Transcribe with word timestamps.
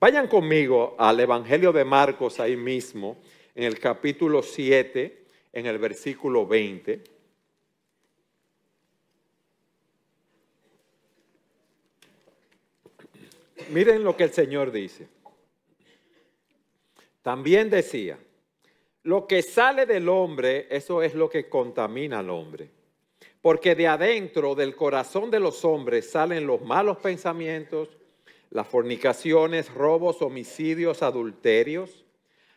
Vayan 0.00 0.28
conmigo 0.28 0.94
al 0.98 1.20
Evangelio 1.20 1.72
de 1.72 1.84
Marcos 1.84 2.40
ahí 2.40 2.56
mismo, 2.56 3.16
en 3.54 3.64
el 3.64 3.78
capítulo 3.78 4.42
7, 4.42 5.24
en 5.52 5.66
el 5.66 5.78
versículo 5.78 6.46
20. 6.46 7.02
Miren 13.70 14.04
lo 14.04 14.16
que 14.16 14.24
el 14.24 14.32
Señor 14.32 14.72
dice. 14.72 15.08
También 17.22 17.70
decía, 17.70 18.18
lo 19.04 19.26
que 19.26 19.42
sale 19.42 19.86
del 19.86 20.08
hombre, 20.08 20.66
eso 20.70 21.02
es 21.02 21.14
lo 21.14 21.30
que 21.30 21.48
contamina 21.48 22.18
al 22.18 22.30
hombre. 22.30 22.70
Porque 23.40 23.74
de 23.74 23.86
adentro 23.86 24.54
del 24.54 24.74
corazón 24.74 25.30
de 25.30 25.40
los 25.40 25.64
hombres 25.64 26.10
salen 26.10 26.46
los 26.46 26.62
malos 26.62 26.98
pensamientos, 26.98 27.88
las 28.54 28.68
fornicaciones, 28.68 29.68
robos, 29.74 30.22
homicidios, 30.22 31.02
adulterios, 31.02 32.04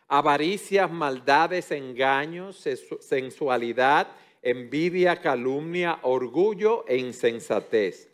avaricias, 0.06 0.88
maldades, 0.90 1.72
engaños, 1.72 2.64
sensualidad, 3.00 4.06
envidia, 4.40 5.20
calumnia, 5.20 5.98
orgullo 6.02 6.84
e 6.86 6.98
insensatez. 6.98 8.08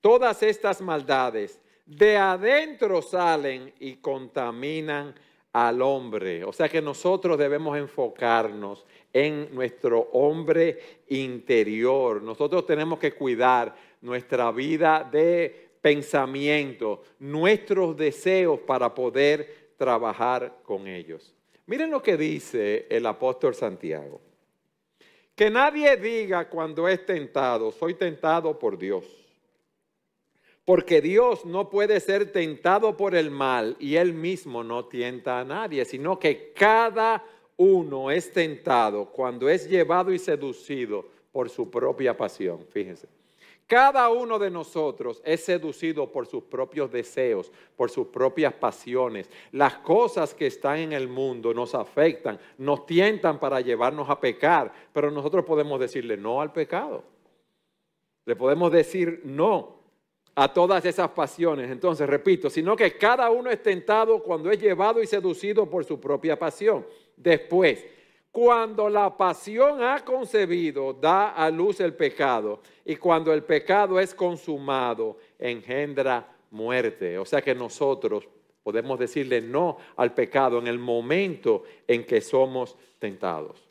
Todas 0.00 0.42
estas 0.42 0.80
maldades 0.80 1.60
de 1.86 2.16
adentro 2.16 3.00
salen 3.00 3.72
y 3.78 3.94
contaminan 3.94 5.14
al 5.52 5.80
hombre. 5.80 6.42
O 6.42 6.52
sea 6.52 6.68
que 6.68 6.82
nosotros 6.82 7.38
debemos 7.38 7.78
enfocarnos 7.78 8.84
en 9.12 9.54
nuestro 9.54 10.08
hombre 10.12 11.04
interior. 11.08 12.20
Nosotros 12.20 12.66
tenemos 12.66 12.98
que 12.98 13.12
cuidar 13.12 13.76
nuestra 14.00 14.50
vida 14.50 15.08
de 15.10 15.71
pensamiento, 15.82 17.02
nuestros 17.18 17.96
deseos 17.96 18.60
para 18.60 18.94
poder 18.94 19.74
trabajar 19.76 20.60
con 20.62 20.86
ellos. 20.86 21.34
Miren 21.66 21.90
lo 21.90 22.00
que 22.02 22.16
dice 22.16 22.86
el 22.88 23.04
apóstol 23.04 23.54
Santiago. 23.54 24.20
Que 25.34 25.50
nadie 25.50 25.96
diga 25.96 26.48
cuando 26.48 26.88
es 26.88 27.04
tentado, 27.04 27.72
soy 27.72 27.94
tentado 27.94 28.58
por 28.58 28.78
Dios. 28.78 29.04
Porque 30.64 31.00
Dios 31.00 31.44
no 31.44 31.68
puede 31.68 31.98
ser 31.98 32.30
tentado 32.30 32.96
por 32.96 33.16
el 33.16 33.30
mal 33.30 33.76
y 33.80 33.96
Él 33.96 34.12
mismo 34.12 34.62
no 34.62 34.84
tienta 34.84 35.40
a 35.40 35.44
nadie, 35.44 35.84
sino 35.84 36.18
que 36.18 36.52
cada 36.52 37.24
uno 37.56 38.10
es 38.10 38.30
tentado 38.32 39.06
cuando 39.06 39.48
es 39.48 39.68
llevado 39.68 40.12
y 40.12 40.18
seducido 40.18 41.08
por 41.32 41.50
su 41.50 41.68
propia 41.68 42.16
pasión. 42.16 42.64
Fíjense. 42.70 43.08
Cada 43.72 44.10
uno 44.10 44.38
de 44.38 44.50
nosotros 44.50 45.22
es 45.24 45.46
seducido 45.46 46.12
por 46.12 46.26
sus 46.26 46.42
propios 46.42 46.92
deseos, 46.92 47.50
por 47.74 47.88
sus 47.88 48.08
propias 48.08 48.52
pasiones. 48.52 49.30
Las 49.50 49.76
cosas 49.76 50.34
que 50.34 50.46
están 50.46 50.76
en 50.76 50.92
el 50.92 51.08
mundo 51.08 51.54
nos 51.54 51.74
afectan, 51.74 52.38
nos 52.58 52.84
tientan 52.84 53.40
para 53.40 53.62
llevarnos 53.62 54.10
a 54.10 54.20
pecar, 54.20 54.70
pero 54.92 55.10
nosotros 55.10 55.46
podemos 55.46 55.80
decirle 55.80 56.18
no 56.18 56.42
al 56.42 56.52
pecado. 56.52 57.02
Le 58.26 58.36
podemos 58.36 58.70
decir 58.70 59.22
no 59.24 59.78
a 60.34 60.52
todas 60.52 60.84
esas 60.84 61.08
pasiones. 61.08 61.70
Entonces, 61.70 62.06
repito, 62.06 62.50
sino 62.50 62.76
que 62.76 62.98
cada 62.98 63.30
uno 63.30 63.50
es 63.50 63.62
tentado 63.62 64.22
cuando 64.22 64.50
es 64.50 64.60
llevado 64.60 65.02
y 65.02 65.06
seducido 65.06 65.64
por 65.70 65.86
su 65.86 65.98
propia 65.98 66.38
pasión. 66.38 66.86
Después, 67.16 67.86
cuando 68.32 68.88
la 68.88 69.14
pasión 69.14 69.84
ha 69.84 70.02
concebido, 70.02 70.94
da 70.94 71.32
a 71.32 71.50
luz 71.50 71.80
el 71.80 71.92
pecado. 71.92 72.62
Y 72.82 72.96
cuando 72.96 73.30
el 73.32 73.44
pecado 73.44 74.00
es 74.00 74.14
consumado, 74.14 75.18
engendra 75.38 76.26
muerte. 76.50 77.18
O 77.18 77.26
sea 77.26 77.42
que 77.42 77.54
nosotros 77.54 78.26
podemos 78.62 78.98
decirle 78.98 79.42
no 79.42 79.76
al 79.96 80.14
pecado 80.14 80.58
en 80.58 80.66
el 80.66 80.78
momento 80.78 81.64
en 81.86 82.04
que 82.04 82.22
somos 82.22 82.76
tentados. 82.98 83.68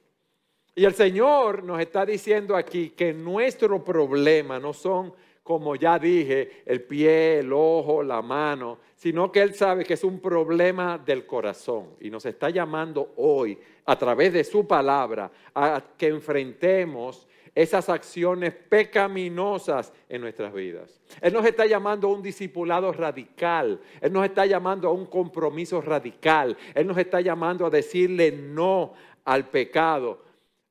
Y 0.75 0.85
el 0.85 0.93
Señor 0.93 1.63
nos 1.63 1.81
está 1.81 2.05
diciendo 2.05 2.55
aquí 2.55 2.91
que 2.91 3.13
nuestro 3.13 3.83
problema 3.83 4.59
no 4.59 4.73
son 4.73 5.11
como 5.43 5.75
ya 5.75 5.97
dije, 5.97 6.63
el 6.65 6.83
pie, 6.83 7.39
el 7.39 7.51
ojo, 7.51 8.03
la 8.03 8.21
mano, 8.21 8.79
sino 8.95 9.31
que 9.31 9.41
Él 9.41 9.55
sabe 9.55 9.83
que 9.83 9.95
es 9.95 10.03
un 10.03 10.19
problema 10.19 10.97
del 10.97 11.25
corazón 11.25 11.95
y 11.99 12.09
nos 12.09 12.25
está 12.25 12.49
llamando 12.49 13.13
hoy 13.17 13.57
a 13.85 13.97
través 13.97 14.33
de 14.33 14.43
su 14.43 14.67
palabra 14.67 15.31
a 15.55 15.83
que 15.97 16.07
enfrentemos 16.07 17.27
esas 17.53 17.89
acciones 17.89 18.53
pecaminosas 18.53 19.91
en 20.07 20.21
nuestras 20.21 20.53
vidas. 20.53 21.01
Él 21.19 21.33
nos 21.33 21.45
está 21.45 21.65
llamando 21.65 22.07
a 22.07 22.13
un 22.13 22.21
discipulado 22.21 22.93
radical, 22.93 23.81
Él 23.99 24.13
nos 24.13 24.23
está 24.23 24.45
llamando 24.45 24.87
a 24.87 24.93
un 24.93 25.05
compromiso 25.05 25.81
radical, 25.81 26.55
Él 26.73 26.87
nos 26.87 26.97
está 26.97 27.19
llamando 27.19 27.65
a 27.65 27.69
decirle 27.69 28.31
no 28.31 28.93
al 29.25 29.49
pecado, 29.49 30.23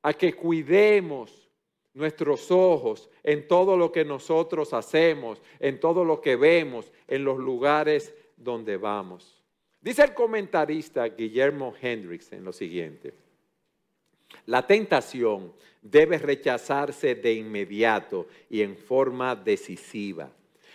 a 0.03 0.15
que 0.15 0.33
cuidemos 0.33 1.50
nuestros 1.95 2.51
ojos 2.51 3.11
en 3.23 3.49
todo 3.49 3.77
lo 3.77 3.91
que 3.91 4.05
nosotros 4.05 4.73
hacemos, 4.73 5.43
en 5.59 5.81
todo 5.81 6.05
lo 6.05 6.21
que 6.21 6.37
vemos, 6.37 6.93
en 7.09 7.25
los 7.25 7.39
lugares 7.39 8.15
donde 8.37 8.77
vamos. 8.77 9.41
Dice 9.81 10.03
el 10.03 10.15
comentarista 10.15 11.07
Guillermo 11.09 11.75
Hendricks 11.81 12.33
en 12.33 12.45
lo 12.45 12.53
siguiente. 12.53 13.15
La 14.47 14.67
tentación 14.67 15.53
debe 15.83 16.19
rechazarse 16.19 17.15
de 17.15 17.35
inmediato 17.35 18.27
y 18.49 18.63
en 18.63 18.77
forma 18.77 19.35
decisiva. 19.35 20.31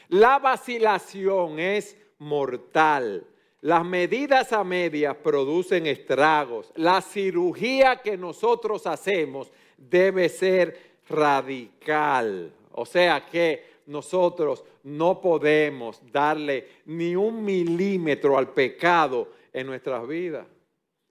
La 0.10 0.40
vacilación 0.40 1.60
es 1.60 1.98
mortal. 2.20 3.26
Las 3.62 3.86
medidas 3.86 4.54
a 4.54 4.64
medias 4.64 5.16
producen 5.18 5.88
estragos. 5.88 6.72
La 6.76 7.02
cirugía 7.02 8.02
que 8.02 8.18
nosotros 8.18 8.86
hacemos 8.86 9.52
debe 9.78 10.30
ser 10.30 10.95
radical. 11.10 12.52
O 12.74 12.86
sea 12.86 13.26
que 13.26 13.76
nosotros 13.88 14.64
no 14.84 15.22
podemos 15.22 16.02
darle 16.12 16.68
ni 16.86 17.16
un 17.16 17.44
milímetro 17.44 18.38
al 18.38 18.50
pecado 18.50 19.30
en 19.54 19.68
nuestras 19.68 20.08
vidas. 20.08 20.48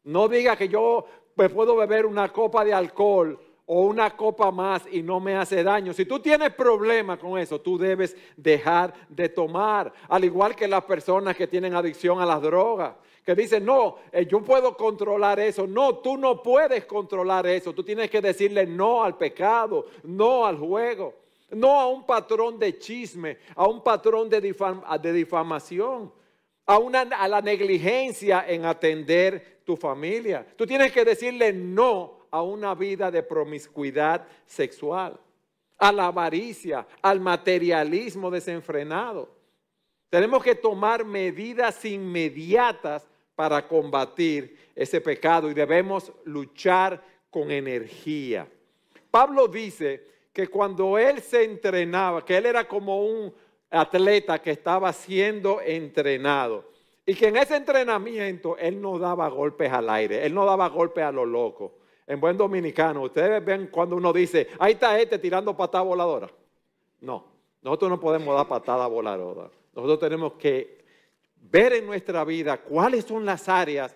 No 0.04 0.28
diga 0.28 0.56
que 0.56 0.69
yo 0.69 1.06
me 1.37 1.49
puedo 1.49 1.77
beber 1.77 2.06
una 2.06 2.33
copa 2.33 2.65
de 2.65 2.75
alcohol 2.75 3.38
o 3.67 3.83
una 3.83 4.17
copa 4.17 4.51
más 4.51 4.83
y 4.91 5.03
no 5.03 5.21
me 5.21 5.37
hace 5.37 5.63
daño. 5.63 5.93
Si 5.93 6.05
tú 6.05 6.21
tienes 6.21 6.53
problemas 6.55 7.19
con 7.19 7.39
eso, 7.39 7.61
tú 7.61 7.79
debes 7.79 8.17
dejar 8.37 8.93
de 9.09 9.29
tomar, 9.29 9.93
al 10.09 10.25
igual 10.25 10.55
que 10.55 10.69
las 10.69 10.85
personas 10.85 11.37
que 11.37 11.47
tienen 11.47 11.75
adicción 11.75 12.21
a 12.21 12.27
las 12.27 12.43
drogas 12.43 12.95
que 13.25 13.35
dicen, 13.35 13.65
no, 13.65 13.97
eh, 14.13 14.27
yo 14.27 14.43
puedo 14.43 14.77
controlar 14.77 15.41
eso. 15.41 15.67
No, 15.67 15.97
tú 15.97 16.19
no 16.19 16.43
puedes 16.43 16.85
controlar 16.85 17.47
eso. 17.47 17.73
Tú 17.73 17.83
tienes 17.83 18.11
que 18.11 18.21
decirle 18.21 18.67
no 18.67 19.03
al 19.03 19.17
pecado, 19.17 19.87
no 20.03 20.45
al 20.45 20.59
juego, 20.59 21.15
no 21.51 21.81
a 21.81 21.87
un 21.87 22.05
patrón 22.05 22.59
de 22.59 22.79
chisme, 22.79 23.39
a 23.57 23.67
un 23.67 23.83
patrón 23.83 24.29
de, 24.29 24.43
difamación, 24.43 26.13
a, 26.67 26.79
una, 26.79 27.01
a 27.01 27.27
la 27.27 27.41
negligencia 27.41 28.45
en 28.47 28.67
atender 28.67 29.63
tu 29.65 29.75
familia. 29.75 30.47
Tú 30.55 30.67
tienes 30.67 30.93
que 30.93 31.05
decirle 31.05 31.51
no 31.53 32.24
a 32.34 32.43
una 32.43 32.75
vida 32.75 33.12
de 33.12 33.22
promiscuidad 33.22 34.27
sexual, 34.45 35.17
a 35.78 35.93
la 35.93 36.06
avaricia, 36.06 36.84
al 37.00 37.21
materialismo 37.21 38.28
desenfrenado. 38.28 39.28
Tenemos 40.11 40.43
que 40.43 40.56
tomar 40.56 41.05
medidas 41.05 41.84
inmediatas 41.84 43.06
para 43.37 43.69
combatir 43.69 44.59
ese 44.75 45.00
pecado 45.00 45.49
y 45.49 45.55
debemos 45.55 46.11
luchar 46.25 47.00
con 47.31 47.53
energía. 47.53 48.49
Pablo 49.12 49.47
dice 49.47 50.05
que 50.33 50.49
cuando 50.49 50.99
él 50.99 51.22
se 51.22 51.45
entrenaba, 51.45 52.25
que 52.25 52.37
él 52.37 52.47
era 52.47 52.66
como 52.66 53.06
un 53.06 53.33
atleta 53.71 54.43
que 54.43 54.51
estaba 54.51 54.93
siendo 54.93 55.60
entrenado 55.60 56.69
y 57.07 57.15
que 57.15 57.28
en 57.28 57.36
ese 57.36 57.54
entrenamiento 57.54 58.59
él 58.59 58.81
no 58.81 58.98
daba 58.98 59.28
golpes 59.28 59.71
al 59.72 59.89
aire, 59.89 60.27
él 60.27 60.34
no 60.34 60.45
daba 60.45 60.69
golpes 60.69 61.04
a 61.04 61.13
lo 61.13 61.25
loco. 61.25 61.84
En 62.06 62.21
buen 62.21 62.36
dominicano, 62.36 63.03
ustedes 63.03 63.42
ven 63.45 63.68
cuando 63.68 63.97
uno 63.97 64.12
dice, 64.12 64.48
ahí 64.59 64.72
está 64.72 64.98
este 65.01 65.18
tirando 65.18 65.56
patada 65.56 65.84
voladora. 65.84 66.30
No, 67.01 67.24
nosotros 67.62 67.91
no 67.91 68.01
podemos 68.01 68.36
dar 68.36 68.47
patada 68.47 68.86
voladora. 68.86 69.51
Nosotros 69.74 69.98
tenemos 69.98 70.34
que 70.34 70.84
ver 71.51 71.72
en 71.74 71.86
nuestra 71.86 72.24
vida 72.24 72.59
cuáles 72.59 73.04
son 73.04 73.24
las 73.24 73.48
áreas 73.48 73.95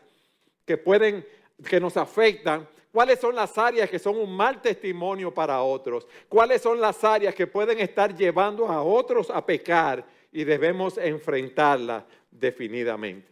que 0.64 0.78
pueden, 0.78 1.26
que 1.68 1.78
nos 1.78 1.96
afectan, 1.96 2.66
cuáles 2.92 3.18
son 3.18 3.34
las 3.34 3.56
áreas 3.58 3.90
que 3.90 3.98
son 3.98 4.16
un 4.16 4.34
mal 4.34 4.60
testimonio 4.62 5.32
para 5.32 5.62
otros, 5.62 6.06
cuáles 6.28 6.62
son 6.62 6.80
las 6.80 7.04
áreas 7.04 7.34
que 7.34 7.46
pueden 7.46 7.78
estar 7.80 8.16
llevando 8.16 8.68
a 8.68 8.82
otros 8.82 9.30
a 9.30 9.44
pecar 9.44 10.04
y 10.32 10.44
debemos 10.44 10.96
enfrentarlas 10.98 12.04
definidamente. 12.30 13.28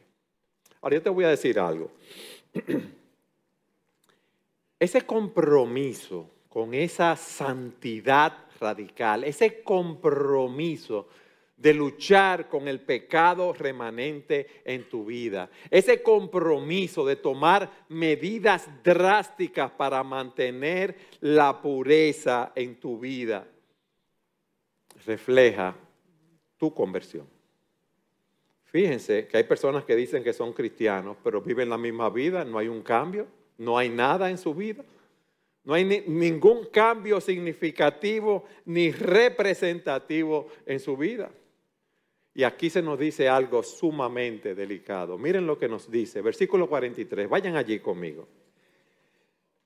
Ahora 0.80 0.96
yo 0.96 1.02
te 1.02 1.10
voy 1.10 1.24
a 1.24 1.30
decir 1.30 1.58
algo. 1.58 1.90
Ese 4.78 5.02
compromiso 5.02 6.30
con 6.48 6.74
esa 6.74 7.16
santidad 7.16 8.46
radical, 8.60 9.24
ese 9.24 9.62
compromiso 9.62 11.08
de 11.56 11.72
luchar 11.72 12.48
con 12.48 12.68
el 12.68 12.80
pecado 12.80 13.52
remanente 13.54 14.46
en 14.64 14.88
tu 14.88 15.06
vida. 15.06 15.48
Ese 15.70 16.02
compromiso 16.02 17.06
de 17.06 17.16
tomar 17.16 17.86
medidas 17.88 18.68
drásticas 18.84 19.70
para 19.70 20.02
mantener 20.02 20.96
la 21.20 21.60
pureza 21.60 22.52
en 22.54 22.78
tu 22.78 22.98
vida 22.98 23.46
refleja 25.06 25.74
tu 26.58 26.72
conversión. 26.74 27.26
Fíjense 28.64 29.26
que 29.26 29.38
hay 29.38 29.44
personas 29.44 29.84
que 29.84 29.96
dicen 29.96 30.22
que 30.22 30.32
son 30.32 30.52
cristianos, 30.52 31.16
pero 31.22 31.40
viven 31.40 31.70
la 31.70 31.78
misma 31.78 32.10
vida, 32.10 32.44
no 32.44 32.58
hay 32.58 32.68
un 32.68 32.82
cambio, 32.82 33.26
no 33.58 33.78
hay 33.78 33.88
nada 33.88 34.30
en 34.30 34.38
su 34.38 34.54
vida. 34.54 34.84
No 35.64 35.74
hay 35.74 35.84
ningún 36.06 36.66
cambio 36.66 37.20
significativo 37.20 38.44
ni 38.66 38.92
representativo 38.92 40.46
en 40.64 40.78
su 40.78 40.96
vida. 40.96 41.28
Y 42.34 42.44
aquí 42.44 42.70
se 42.70 42.82
nos 42.82 42.98
dice 42.98 43.28
algo 43.28 43.64
sumamente 43.64 44.54
delicado. 44.54 45.18
Miren 45.18 45.44
lo 45.44 45.58
que 45.58 45.68
nos 45.68 45.90
dice, 45.90 46.20
versículo 46.20 46.68
43, 46.68 47.28
vayan 47.28 47.56
allí 47.56 47.80
conmigo. 47.80 48.28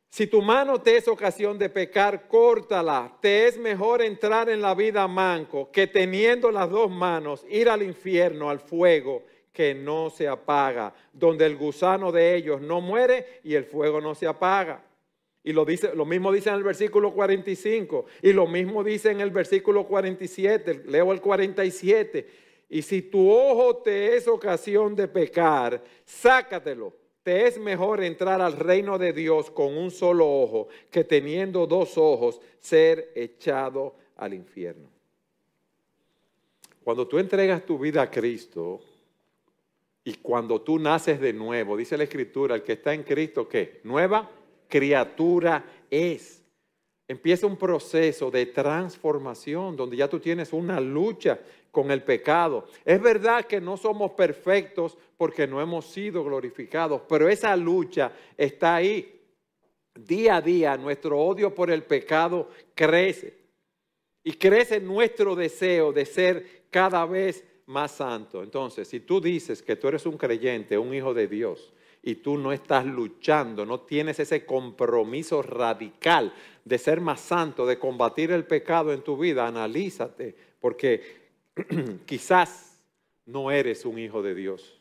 Si 0.09 0.27
tu 0.27 0.41
mano 0.41 0.81
te 0.81 0.97
es 0.97 1.07
ocasión 1.07 1.59
de 1.59 1.69
pecar, 1.69 2.27
córtala. 2.27 3.17
Te 3.21 3.47
es 3.47 3.59
mejor 3.59 4.03
entrar 4.03 4.49
en 4.49 4.63
la 4.63 4.75
vida 4.75 5.07
manco 5.07 5.71
que 5.71 5.87
teniendo 5.87 6.51
las 6.51 6.71
dos 6.71 6.91
manos 6.91 7.45
ir 7.49 7.69
al 7.69 7.83
infierno, 7.83 8.51
al 8.51 8.59
fuego 8.59 9.25
que 9.53 9.75
no 9.75 10.11
se 10.11 10.29
apaga, 10.29 10.95
donde 11.13 11.47
el 11.47 11.57
gusano 11.57 12.13
de 12.13 12.37
ellos 12.37 12.61
no 12.61 12.81
muere 12.81 13.41
y 13.43 13.55
el 13.55 13.65
fuego 13.65 14.01
no 14.01 14.15
se 14.15 14.27
apaga. 14.27 14.85
Y 15.43 15.53
lo, 15.53 15.65
dice, 15.65 15.95
lo 15.95 16.05
mismo 16.05 16.31
dice 16.33 16.51
en 16.51 16.57
el 16.57 16.63
versículo 16.63 17.13
45 17.13 18.05
y 18.23 18.33
lo 18.33 18.47
mismo 18.47 18.85
dice 18.85 19.11
en 19.11 19.21
el 19.21 19.31
versículo 19.31 19.87
47, 19.87 20.83
leo 20.87 21.13
el 21.13 21.21
47. 21.21 22.27
Y 22.69 22.83
si 22.83 23.03
tu 23.03 23.31
ojo 23.31 23.79
te 23.79 24.17
es 24.17 24.29
ocasión 24.29 24.95
de 24.95 25.09
pecar, 25.09 25.83
sácatelo. 26.05 26.95
Te 27.23 27.47
es 27.47 27.59
mejor 27.59 28.03
entrar 28.03 28.41
al 28.41 28.57
reino 28.57 28.97
de 28.97 29.13
Dios 29.13 29.51
con 29.51 29.77
un 29.77 29.91
solo 29.91 30.27
ojo 30.27 30.69
que 30.91 31.05
teniendo 31.05 31.67
dos 31.67 31.99
ojos 31.99 32.41
ser 32.59 33.13
echado 33.15 33.95
al 34.17 34.33
infierno. 34.33 34.89
Cuando 36.83 37.07
tú 37.07 37.19
entregas 37.19 37.65
tu 37.65 37.79
vida 37.79 38.03
a 38.03 38.11
Cristo 38.11 38.81
y 40.05 40.15
cuando 40.15 40.63
tú 40.63 40.79
naces 40.79 41.21
de 41.21 41.33
nuevo, 41.33 41.77
dice 41.77 41.97
la 41.97 42.05
Escritura, 42.05 42.55
el 42.55 42.63
que 42.63 42.73
está 42.73 42.95
en 42.95 43.03
Cristo, 43.03 43.49
¿qué? 43.49 43.81
Nueva 43.85 44.31
criatura 44.69 45.65
es 45.91 46.41
empieza 47.11 47.45
un 47.45 47.57
proceso 47.57 48.31
de 48.31 48.47
transformación 48.47 49.75
donde 49.77 49.97
ya 49.97 50.09
tú 50.09 50.21
tienes 50.21 50.53
una 50.53 50.79
lucha 50.79 51.41
con 51.73 51.91
el 51.91 52.05
pecado. 52.05 52.69
Es 52.85 53.03
verdad 53.03 53.47
que 53.47 53.61
no 53.61 53.77
somos 53.77 54.13
perfectos 54.13 54.97
porque 55.17 55.45
no 55.49 55.61
hemos 55.61 55.87
sido 55.87 56.23
glorificados, 56.23 57.03
pero 57.09 57.29
esa 57.29 57.57
lucha 57.57 58.13
está 58.37 58.77
ahí. 58.77 59.21
Día 59.93 60.37
a 60.37 60.41
día 60.41 60.77
nuestro 60.77 61.19
odio 61.19 61.53
por 61.53 61.73
el 61.73 61.83
pecado 61.83 62.49
crece 62.77 63.37
y 64.23 64.35
crece 64.35 64.79
nuestro 64.79 65.35
deseo 65.35 65.93
de 65.93 66.07
ser 66.07 66.67
cada 66.71 67.05
vez 67.07 67.45
más 67.71 67.93
santo. 67.93 68.43
Entonces, 68.43 68.89
si 68.89 69.01
tú 69.01 69.21
dices 69.21 69.63
que 69.63 69.77
tú 69.77 69.89
eres 69.89 70.05
un 70.05 70.19
creyente, 70.19 70.77
un 70.77 70.93
hijo 70.93 71.15
de 71.15 71.29
Dios, 71.29 71.73
y 72.03 72.17
tú 72.17 72.39
no 72.39 72.53
estás 72.53 72.85
luchando, 72.87 73.65
no 73.67 73.81
tienes 73.81 74.19
ese 74.21 74.45
compromiso 74.45 75.43
radical 75.43 76.33
de 76.65 76.79
ser 76.79 77.01
más 77.01 77.21
santo, 77.21 77.67
de 77.67 77.79
combatir 77.79 78.33
el 78.33 78.45
pecado 78.45 78.93
en 78.93 79.03
tu 79.03 79.17
vida, 79.17 79.47
analízate, 79.47 80.35
porque 80.59 81.21
quizás 82.07 82.83
no 83.27 83.51
eres 83.51 83.85
un 83.85 83.99
hijo 83.99 84.23
de 84.23 84.35
Dios. 84.35 84.79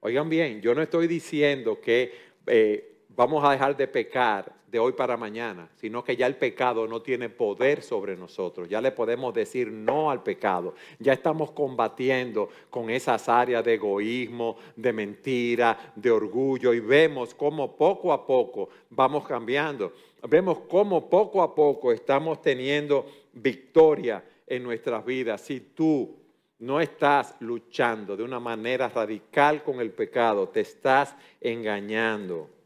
Oigan 0.00 0.28
bien, 0.28 0.60
yo 0.60 0.74
no 0.74 0.82
estoy 0.82 1.06
diciendo 1.06 1.80
que 1.80 2.12
eh, 2.46 2.89
vamos 3.16 3.44
a 3.44 3.52
dejar 3.52 3.76
de 3.76 3.86
pecar 3.86 4.60
de 4.70 4.78
hoy 4.78 4.92
para 4.92 5.16
mañana, 5.16 5.68
sino 5.76 6.04
que 6.04 6.16
ya 6.16 6.26
el 6.26 6.36
pecado 6.36 6.86
no 6.86 7.02
tiene 7.02 7.28
poder 7.28 7.82
sobre 7.82 8.16
nosotros. 8.16 8.68
Ya 8.68 8.80
le 8.80 8.92
podemos 8.92 9.34
decir 9.34 9.70
no 9.70 10.10
al 10.10 10.22
pecado. 10.22 10.74
Ya 11.00 11.12
estamos 11.12 11.50
combatiendo 11.50 12.48
con 12.70 12.88
esas 12.88 13.28
áreas 13.28 13.64
de 13.64 13.74
egoísmo, 13.74 14.56
de 14.76 14.92
mentira, 14.92 15.92
de 15.96 16.10
orgullo 16.10 16.72
y 16.72 16.80
vemos 16.80 17.34
cómo 17.34 17.76
poco 17.76 18.12
a 18.12 18.24
poco 18.24 18.68
vamos 18.90 19.26
cambiando. 19.26 19.92
Vemos 20.28 20.60
cómo 20.68 21.08
poco 21.08 21.42
a 21.42 21.54
poco 21.54 21.90
estamos 21.92 22.40
teniendo 22.40 23.06
victoria 23.32 24.22
en 24.46 24.62
nuestras 24.62 25.04
vidas. 25.04 25.40
Si 25.40 25.60
tú 25.60 26.16
no 26.60 26.80
estás 26.80 27.34
luchando 27.40 28.16
de 28.16 28.22
una 28.22 28.38
manera 28.38 28.88
radical 28.88 29.64
con 29.64 29.80
el 29.80 29.90
pecado, 29.90 30.48
te 30.48 30.60
estás 30.60 31.16
engañando. 31.40 32.59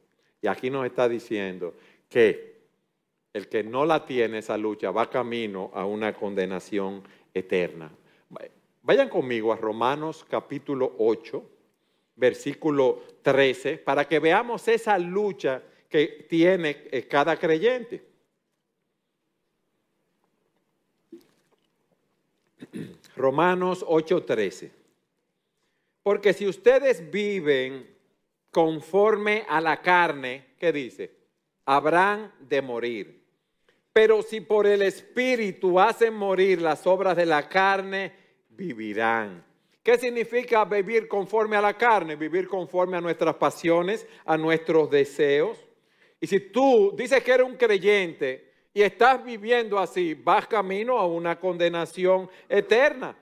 Y 0.44 0.46
aquí 0.46 0.68
nos 0.68 0.84
está 0.84 1.08
diciendo 1.08 1.72
que 2.06 2.58
el 3.32 3.48
que 3.48 3.64
no 3.64 3.86
la 3.86 4.04
tiene 4.04 4.40
esa 4.40 4.58
lucha 4.58 4.90
va 4.90 5.08
camino 5.08 5.70
a 5.72 5.86
una 5.86 6.12
condenación 6.12 7.02
eterna. 7.32 7.90
Vayan 8.82 9.08
conmigo 9.08 9.54
a 9.54 9.56
Romanos 9.56 10.26
capítulo 10.28 10.96
8, 10.98 11.42
versículo 12.16 13.04
13, 13.22 13.78
para 13.78 14.06
que 14.06 14.18
veamos 14.18 14.68
esa 14.68 14.98
lucha 14.98 15.62
que 15.88 16.26
tiene 16.28 16.88
eh, 16.90 17.08
cada 17.08 17.38
creyente. 17.38 18.04
Romanos 23.16 23.82
8:13. 23.82 24.70
Porque 26.02 26.34
si 26.34 26.46
ustedes 26.46 27.10
viven 27.10 27.93
conforme 28.54 29.44
a 29.46 29.60
la 29.60 29.82
carne, 29.82 30.54
¿qué 30.58 30.72
dice? 30.72 31.24
habrán 31.66 32.32
de 32.40 32.62
morir. 32.62 33.24
Pero 33.92 34.22
si 34.22 34.40
por 34.40 34.66
el 34.66 34.82
Espíritu 34.82 35.78
hacen 35.78 36.14
morir 36.14 36.60
las 36.60 36.86
obras 36.86 37.16
de 37.16 37.26
la 37.26 37.48
carne, 37.48 38.12
vivirán. 38.48 39.44
¿Qué 39.82 39.98
significa 39.98 40.64
vivir 40.64 41.06
conforme 41.06 41.56
a 41.56 41.60
la 41.60 41.74
carne? 41.74 42.16
Vivir 42.16 42.48
conforme 42.48 42.96
a 42.96 43.00
nuestras 43.00 43.34
pasiones, 43.36 44.06
a 44.24 44.36
nuestros 44.36 44.90
deseos. 44.90 45.58
Y 46.20 46.26
si 46.26 46.40
tú 46.40 46.94
dices 46.96 47.22
que 47.22 47.32
eres 47.32 47.46
un 47.46 47.56
creyente 47.56 48.52
y 48.72 48.82
estás 48.82 49.22
viviendo 49.22 49.78
así, 49.78 50.14
vas 50.14 50.48
camino 50.48 50.98
a 50.98 51.06
una 51.06 51.38
condenación 51.38 52.28
eterna. 52.48 53.16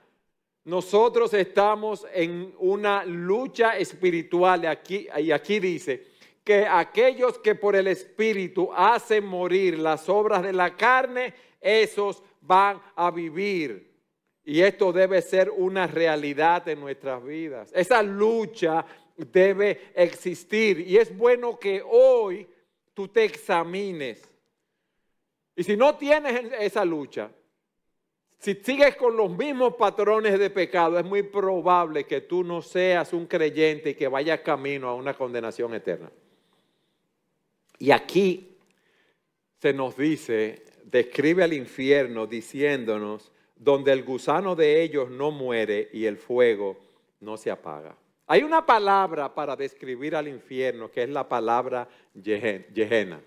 Nosotros 0.65 1.33
estamos 1.33 2.05
en 2.13 2.53
una 2.57 3.05
lucha 3.05 3.77
espiritual 3.77 4.63
y 5.17 5.31
aquí 5.31 5.59
dice, 5.59 6.13
que 6.43 6.67
aquellos 6.67 7.39
que 7.39 7.55
por 7.55 7.75
el 7.75 7.87
Espíritu 7.87 8.69
hacen 8.73 9.25
morir 9.25 9.79
las 9.79 10.09
obras 10.09 10.43
de 10.43 10.53
la 10.53 10.75
carne, 10.75 11.33
esos 11.61 12.21
van 12.41 12.81
a 12.95 13.11
vivir. 13.11 13.93
Y 14.43 14.59
esto 14.59 14.91
debe 14.91 15.21
ser 15.21 15.49
una 15.49 15.87
realidad 15.87 16.67
en 16.67 16.81
nuestras 16.81 17.23
vidas. 17.23 17.71
Esa 17.73 18.03
lucha 18.03 18.85
debe 19.15 19.91
existir. 19.95 20.81
Y 20.81 20.97
es 20.97 21.15
bueno 21.15 21.57
que 21.57 21.81
hoy 21.81 22.45
tú 22.93 23.07
te 23.07 23.23
examines. 23.23 24.21
Y 25.55 25.63
si 25.63 25.77
no 25.77 25.95
tienes 25.95 26.51
esa 26.59 26.83
lucha, 26.83 27.31
si 28.43 28.55
sigues 28.55 28.97
con 28.97 29.15
los 29.15 29.31
mismos 29.31 29.75
patrones 29.75 30.37
de 30.37 30.49
pecado, 30.49 30.99
es 30.99 31.05
muy 31.05 31.23
probable 31.23 32.03
que 32.03 32.19
tú 32.19 32.43
no 32.43 32.61
seas 32.61 33.13
un 33.13 33.25
creyente 33.25 33.91
y 33.91 33.95
que 33.95 34.09
vayas 34.09 34.41
camino 34.41 34.89
a 34.89 34.95
una 34.95 35.13
condenación 35.13 35.73
eterna. 35.73 36.11
Y 37.79 37.91
aquí 37.91 38.57
se 39.61 39.71
nos 39.71 39.95
dice, 39.95 40.61
describe 40.83 41.41
al 41.41 41.53
infierno 41.53 42.27
diciéndonos, 42.27 43.31
donde 43.55 43.93
el 43.93 44.03
gusano 44.03 44.57
de 44.57 44.83
ellos 44.83 45.09
no 45.09 45.31
muere 45.31 45.87
y 45.93 46.05
el 46.05 46.17
fuego 46.17 46.75
no 47.21 47.37
se 47.37 47.49
apaga. 47.49 47.95
Hay 48.27 48.43
una 48.43 48.65
palabra 48.65 49.33
para 49.33 49.55
describir 49.55 50.17
al 50.17 50.27
infierno 50.27 50.91
que 50.91 51.03
es 51.03 51.09
la 51.09 51.29
palabra 51.29 51.87
Gehenna. 52.13 53.21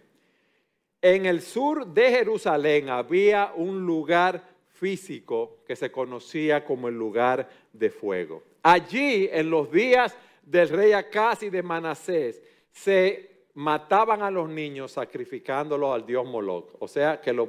En 1.01 1.25
el 1.25 1.41
sur 1.41 1.87
de 1.87 2.11
Jerusalén 2.11 2.91
había 2.91 3.55
un 3.57 3.87
lugar 3.87 4.56
físico 4.79 5.59
que 5.67 5.77
se 5.77 5.91
conocía 5.91 6.65
como 6.65 6.89
el 6.89 6.97
lugar 6.97 7.49
de 7.73 7.91
fuego. 7.91 8.43
Allí, 8.63 9.29
en 9.33 9.51
los 9.51 9.71
días 9.71 10.17
del 10.43 10.69
rey 10.69 10.93
Acaz 10.93 11.43
y 11.43 11.51
de 11.51 11.63
Manasés, 11.63 12.43
se 12.73 13.37
mataban 13.55 14.23
a 14.23 14.31
los 14.31 14.49
niños 14.49 14.93
sacrificándolos 14.93 15.95
al 15.95 16.05
dios 16.05 16.27
Moloch, 16.27 16.75
o 16.79 16.87
sea 16.87 17.21
que 17.21 17.33
lo, 17.33 17.49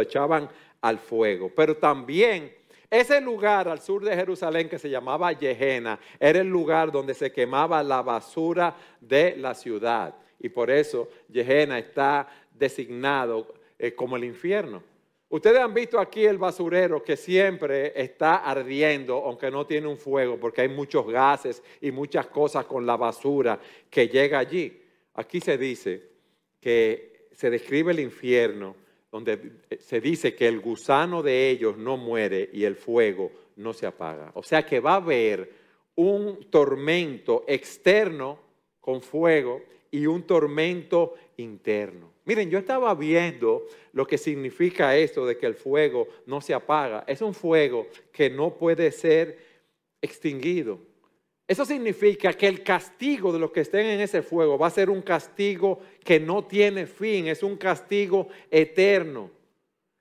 echaban 0.00 0.48
al 0.80 0.98
fuego. 0.98 1.50
Pero 1.54 1.76
también 1.76 2.54
ese 2.88 3.20
lugar 3.20 3.68
al 3.68 3.80
sur 3.80 4.04
de 4.04 4.14
Jerusalén 4.14 4.68
que 4.68 4.78
se 4.78 4.88
llamaba 4.88 5.32
Yehena 5.32 5.98
era 6.20 6.40
el 6.40 6.48
lugar 6.48 6.92
donde 6.92 7.12
se 7.12 7.32
quemaba 7.32 7.82
la 7.82 8.02
basura 8.02 8.76
de 9.00 9.36
la 9.36 9.54
ciudad. 9.54 10.14
Y 10.38 10.48
por 10.48 10.70
eso 10.70 11.08
Yehena 11.28 11.78
está 11.78 12.28
designado 12.52 13.52
eh, 13.78 13.94
como 13.94 14.16
el 14.16 14.24
infierno. 14.24 14.82
Ustedes 15.30 15.58
han 15.58 15.74
visto 15.74 15.98
aquí 15.98 16.24
el 16.24 16.38
basurero 16.38 17.02
que 17.02 17.16
siempre 17.16 17.92
está 18.00 18.36
ardiendo, 18.36 19.16
aunque 19.24 19.50
no 19.50 19.66
tiene 19.66 19.86
un 19.86 19.98
fuego, 19.98 20.38
porque 20.38 20.62
hay 20.62 20.68
muchos 20.68 21.06
gases 21.06 21.62
y 21.82 21.90
muchas 21.90 22.28
cosas 22.28 22.64
con 22.64 22.86
la 22.86 22.96
basura 22.96 23.60
que 23.90 24.08
llega 24.08 24.38
allí. 24.38 24.82
Aquí 25.14 25.40
se 25.40 25.58
dice 25.58 26.02
que 26.58 27.28
se 27.32 27.50
describe 27.50 27.92
el 27.92 28.00
infierno, 28.00 28.74
donde 29.12 29.60
se 29.78 30.00
dice 30.00 30.34
que 30.34 30.48
el 30.48 30.60
gusano 30.60 31.22
de 31.22 31.50
ellos 31.50 31.76
no 31.76 31.98
muere 31.98 32.48
y 32.52 32.64
el 32.64 32.76
fuego 32.76 33.30
no 33.56 33.74
se 33.74 33.86
apaga. 33.86 34.30
O 34.34 34.42
sea 34.42 34.64
que 34.64 34.80
va 34.80 34.92
a 34.92 34.96
haber 34.96 35.52
un 35.96 36.48
tormento 36.50 37.44
externo 37.46 38.38
con 38.80 39.02
fuego 39.02 39.62
y 39.90 40.06
un 40.06 40.22
tormento 40.22 41.14
interno. 41.36 42.12
Miren, 42.28 42.50
yo 42.50 42.58
estaba 42.58 42.94
viendo 42.94 43.64
lo 43.94 44.06
que 44.06 44.18
significa 44.18 44.94
esto 44.94 45.24
de 45.24 45.38
que 45.38 45.46
el 45.46 45.54
fuego 45.54 46.08
no 46.26 46.42
se 46.42 46.52
apaga. 46.52 47.02
Es 47.06 47.22
un 47.22 47.32
fuego 47.32 47.86
que 48.12 48.28
no 48.28 48.52
puede 48.52 48.92
ser 48.92 49.38
extinguido. 50.02 50.78
Eso 51.46 51.64
significa 51.64 52.34
que 52.34 52.46
el 52.46 52.62
castigo 52.62 53.32
de 53.32 53.38
los 53.38 53.50
que 53.50 53.60
estén 53.60 53.86
en 53.86 54.00
ese 54.00 54.20
fuego 54.20 54.58
va 54.58 54.66
a 54.66 54.70
ser 54.70 54.90
un 54.90 55.00
castigo 55.00 55.80
que 56.04 56.20
no 56.20 56.44
tiene 56.44 56.86
fin, 56.86 57.28
es 57.28 57.42
un 57.42 57.56
castigo 57.56 58.28
eterno 58.50 59.30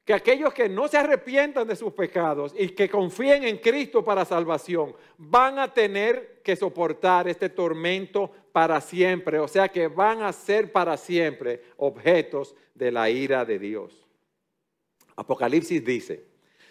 que 0.07 0.13
aquellos 0.13 0.53
que 0.53 0.69
no 0.69 0.88
se 0.88 0.96
arrepientan 0.96 1.67
de 1.67 1.75
sus 1.75 1.91
pecados 1.91 2.53
y 2.57 2.69
que 2.69 2.88
confíen 2.88 3.43
en 3.43 3.57
Cristo 3.57 4.05
para 4.05 4.24
salvación 4.24 4.96
van 5.17 5.60
a 5.60 5.74
tener 5.74 6.39
que 6.41 6.55
soportar 6.55 7.27
este 7.27 7.50
tormento 7.50 8.31
para 8.57 8.81
siempre, 8.81 9.37
o 9.37 9.47
sea 9.47 9.69
que 9.69 9.87
van 9.87 10.23
a 10.23 10.33
ser 10.33 10.71
para 10.71 10.97
siempre 10.97 11.61
objetos 11.77 12.55
de 12.73 12.91
la 12.91 13.07
ira 13.07 13.45
de 13.45 13.59
Dios. 13.59 14.03
Apocalipsis 15.15 15.85
dice, 15.85 16.25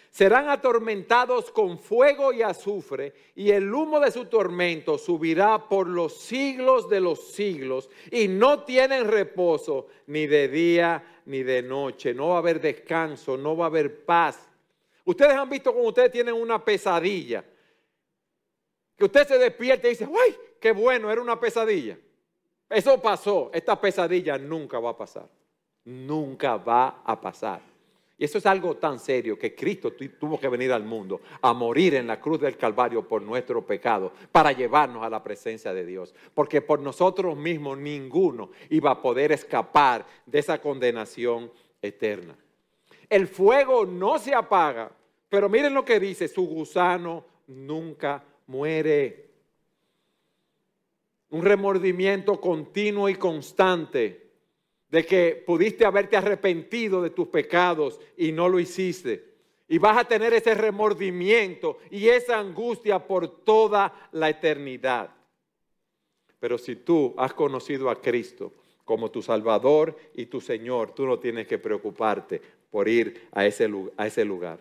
serán 0.09 0.49
atormentados 0.49 1.49
con 1.49 1.79
fuego 1.79 2.33
y 2.33 2.41
azufre, 2.41 3.13
y 3.35 3.51
el 3.51 3.73
humo 3.73 4.01
de 4.01 4.11
su 4.11 4.25
tormento 4.25 4.97
subirá 4.97 5.69
por 5.69 5.87
los 5.87 6.17
siglos 6.17 6.89
de 6.89 6.99
los 6.99 7.31
siglos, 7.31 7.89
y 8.11 8.27
no 8.27 8.65
tienen 8.65 9.07
reposo 9.07 9.87
ni 10.07 10.27
de 10.27 10.49
día 10.49 11.21
ni 11.25 11.41
de 11.41 11.61
noche, 11.61 12.13
no 12.13 12.27
va 12.27 12.35
a 12.35 12.39
haber 12.39 12.59
descanso, 12.59 13.37
no 13.37 13.55
va 13.55 13.63
a 13.63 13.67
haber 13.69 14.03
paz. 14.03 14.45
Ustedes 15.05 15.31
han 15.31 15.49
visto 15.49 15.73
como 15.73 15.87
ustedes 15.87 16.11
tienen 16.11 16.33
una 16.33 16.65
pesadilla, 16.65 17.45
que 18.97 19.05
usted 19.05 19.25
se 19.25 19.37
despierta 19.37 19.87
y 19.87 19.91
dice, 19.91 20.05
¡ay, 20.05 20.35
qué 20.59 20.71
bueno, 20.71 21.11
era 21.11 21.21
una 21.21 21.39
pesadilla! 21.39 21.97
Eso 22.69 23.01
pasó, 23.01 23.49
esta 23.53 23.79
pesadilla 23.79 24.37
nunca 24.37 24.79
va 24.79 24.91
a 24.91 24.97
pasar, 24.97 25.29
nunca 25.85 26.57
va 26.57 27.01
a 27.05 27.19
pasar. 27.19 27.61
Y 28.19 28.25
eso 28.25 28.39
es 28.39 28.47
algo 28.47 28.75
tan 28.77 28.99
serio 28.99 29.37
que 29.37 29.53
Cristo 29.53 29.93
tuvo 30.19 30.39
que 30.39 30.49
venir 30.49 30.73
al 30.73 30.83
mundo 30.83 31.21
a 31.39 31.53
morir 31.53 31.93
en 31.93 32.07
la 32.07 32.19
cruz 32.19 32.41
del 32.41 32.57
Calvario 32.57 33.07
por 33.07 33.21
nuestro 33.21 33.63
pecado, 33.63 34.11
para 34.31 34.51
llevarnos 34.51 35.03
a 35.03 35.09
la 35.09 35.23
presencia 35.23 35.71
de 35.71 35.85
Dios. 35.85 36.15
Porque 36.33 36.61
por 36.61 36.79
nosotros 36.79 37.37
mismos 37.37 37.77
ninguno 37.77 38.49
iba 38.71 38.89
a 38.89 39.01
poder 39.01 39.31
escapar 39.31 40.05
de 40.25 40.39
esa 40.39 40.59
condenación 40.59 41.51
eterna. 41.79 42.35
El 43.07 43.27
fuego 43.27 43.85
no 43.85 44.17
se 44.17 44.33
apaga, 44.33 44.91
pero 45.29 45.47
miren 45.47 45.75
lo 45.75 45.85
que 45.85 45.99
dice, 45.99 46.27
su 46.27 46.47
gusano 46.47 47.23
nunca 47.45 48.23
muere. 48.47 49.26
Un 51.29 51.43
remordimiento 51.43 52.39
continuo 52.39 53.09
y 53.09 53.15
constante 53.15 54.27
de 54.89 55.05
que 55.05 55.43
pudiste 55.45 55.85
haberte 55.85 56.15
arrepentido 56.15 57.01
de 57.01 57.09
tus 57.09 57.27
pecados 57.27 57.99
y 58.15 58.31
no 58.31 58.47
lo 58.47 58.59
hiciste. 58.59 59.35
Y 59.67 59.79
vas 59.79 59.97
a 59.97 60.05
tener 60.05 60.33
ese 60.33 60.53
remordimiento 60.53 61.79
y 61.91 62.07
esa 62.07 62.39
angustia 62.39 63.05
por 63.05 63.43
toda 63.43 64.09
la 64.13 64.29
eternidad. 64.29 65.13
Pero 66.39 66.57
si 66.57 66.77
tú 66.77 67.13
has 67.17 67.33
conocido 67.33 67.89
a 67.89 68.01
Cristo 68.01 68.53
como 68.85 69.11
tu 69.11 69.21
Salvador 69.21 69.97
y 70.13 70.27
tu 70.27 70.39
Señor, 70.39 70.91
tú 70.91 71.05
no 71.05 71.19
tienes 71.19 71.47
que 71.47 71.57
preocuparte 71.57 72.41
por 72.71 72.87
ir 72.87 73.27
a 73.33 73.45
ese, 73.45 73.69
a 73.97 74.07
ese 74.07 74.23
lugar. 74.23 74.59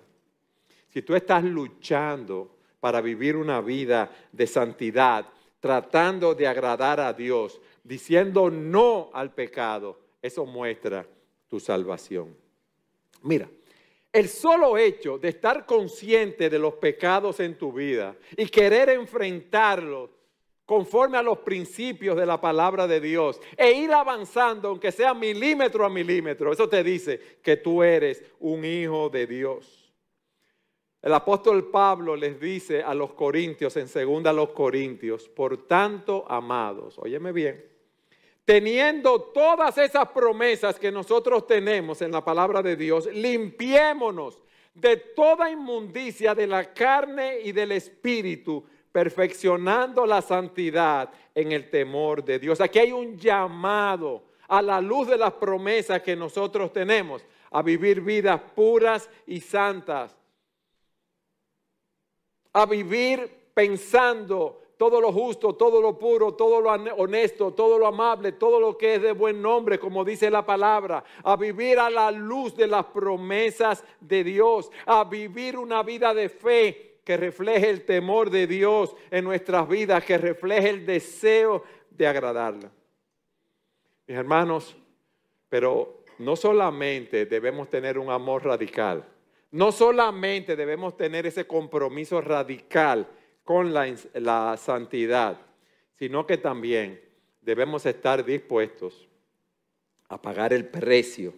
Si 0.89 1.03
tú 1.03 1.15
estás 1.15 1.45
luchando 1.45 2.57
para 2.81 3.01
vivir 3.01 3.37
una 3.37 3.61
vida 3.61 4.11
de 4.33 4.47
santidad, 4.47 5.27
tratando 5.67 6.33
de 6.33 6.47
agradar 6.47 7.01
a 7.01 7.13
Dios, 7.13 7.61
diciendo 7.83 8.49
no 8.53 9.11
al 9.13 9.35
pecado, 9.35 9.99
eso 10.23 10.47
muestra 10.47 11.05
tu 11.49 11.59
salvación. 11.59 12.37
Mira, 13.23 13.49
el 14.13 14.29
solo 14.29 14.79
hecho 14.79 15.19
de 15.19 15.31
estar 15.31 15.67
consciente 15.67 16.49
de 16.49 16.59
los 16.61 16.75
pecados 16.75 17.41
en 17.41 17.59
tu 17.59 17.73
vida 17.73 18.15
y 18.37 18.47
querer 18.47 18.91
enfrentarlos 18.91 20.11
conforme 20.65 21.19
a 21.19 21.23
los 21.23 21.39
principios 21.39 22.17
de 22.17 22.27
la 22.27 22.41
palabra 22.41 22.87
de 22.87 23.01
Dios 23.01 23.41
e 23.57 23.73
ir 23.73 23.93
avanzando, 23.93 24.69
aunque 24.69 24.93
sea 24.93 25.15
milímetro 25.15 25.85
a 25.85 25.89
milímetro, 25.89 26.53
eso 26.53 26.69
te 26.69 26.85
dice 26.85 27.19
que 27.43 27.57
tú 27.57 27.83
eres 27.83 28.23
un 28.39 28.65
hijo 28.65 29.09
de 29.09 29.27
Dios. 29.27 29.86
El 31.07 31.15
apóstol 31.15 31.71
Pablo 31.71 32.17
les 32.17 32.41
dice 32.41 32.83
a 32.83 32.93
los 32.93 33.13
corintios, 33.13 33.77
en 33.77 33.87
segunda 33.87 34.31
a 34.31 34.33
los 34.33 34.49
corintios, 34.49 35.29
por 35.29 35.69
tanto, 35.69 36.25
amados, 36.29 36.99
óyeme 36.99 37.31
bien, 37.31 37.65
teniendo 38.45 39.21
todas 39.21 39.79
esas 39.79 40.09
promesas 40.09 40.81
que 40.81 40.91
nosotros 40.91 41.47
tenemos 41.47 42.03
en 42.03 42.11
la 42.11 42.25
palabra 42.25 42.61
de 42.61 42.75
Dios, 42.75 43.07
limpiémonos 43.07 44.43
de 44.75 44.97
toda 44.97 45.49
inmundicia 45.49 46.35
de 46.35 46.49
la 46.49 46.75
carne 46.75 47.39
y 47.39 47.53
del 47.53 47.71
espíritu, 47.71 48.65
perfeccionando 48.91 50.07
la 50.07 50.21
santidad 50.21 51.09
en 51.37 51.53
el 51.53 51.71
temor 51.71 52.25
de 52.25 52.41
Dios. 52.41 52.61
Aquí 52.61 52.81
hay 52.81 52.91
un 52.91 53.17
llamado 53.17 54.25
a 54.49 54.61
la 54.61 54.81
luz 54.81 55.07
de 55.07 55.19
las 55.19 55.35
promesas 55.35 56.03
que 56.03 56.17
nosotros 56.17 56.73
tenemos, 56.73 57.25
a 57.53 57.63
vivir 57.63 58.01
vidas 58.01 58.41
puras 58.57 59.09
y 59.25 59.41
santas, 59.41 60.17
a 62.57 62.65
vivir 62.65 63.51
pensando 63.53 64.63
todo 64.79 64.99
lo 64.99 65.13
justo, 65.13 65.55
todo 65.55 65.79
lo 65.79 65.99
puro, 65.99 66.33
todo 66.33 66.59
lo 66.59 66.71
honesto, 66.71 67.53
todo 67.53 67.79
lo 67.79 67.87
amable, 67.87 68.33
todo 68.33 68.59
lo 68.59 68.79
que 68.79 68.95
es 68.95 69.03
de 69.03 69.13
buen 69.13 69.43
nombre, 69.43 69.79
como 69.79 70.07
dice 70.07 70.31
la 70.31 70.47
palabra, 70.47 71.05
a 71.23 71.37
vivir 71.37 71.79
a 71.79 71.91
la 71.91 72.11
luz 72.11 72.57
de 72.57 72.67
las 72.67 72.87
promesas 72.87 73.85
de 74.01 74.25
Dios, 74.25 74.71
a 74.87 75.05
vivir 75.05 75.59
una 75.59 75.83
vida 75.83 76.15
de 76.15 76.31
fe 76.31 77.01
que 77.05 77.19
refleje 77.19 77.69
el 77.69 77.85
temor 77.85 78.31
de 78.31 78.47
Dios 78.47 78.97
en 79.11 79.25
nuestras 79.25 79.69
vidas, 79.69 80.03
que 80.03 80.17
refleje 80.17 80.71
el 80.71 80.87
deseo 80.87 81.63
de 81.91 82.07
agradarla. 82.07 82.73
Mis 84.07 84.17
hermanos, 84.17 84.75
pero 85.51 86.05
no 86.19 86.37
solamente 86.37 87.27
debemos 87.27 87.69
tener 87.69 87.99
un 87.99 88.09
amor 88.09 88.47
radical, 88.47 89.05
no 89.57 89.73
solamente 89.73 90.55
debemos 90.55 90.99
tener 90.99 91.27
ese 91.27 91.47
compromiso 91.47 92.21
radical, 92.21 93.09
con 93.43 93.73
la, 93.73 94.57
santidad, 94.59 95.41
sino 95.99 96.27
que 96.27 96.37
también 96.37 97.01
debemos 97.41 97.87
estar 97.87 98.25
dispuestos 98.25 99.09
a 100.09 100.21
pagar 100.21 100.53
el 100.53 100.67
precio 100.67 101.33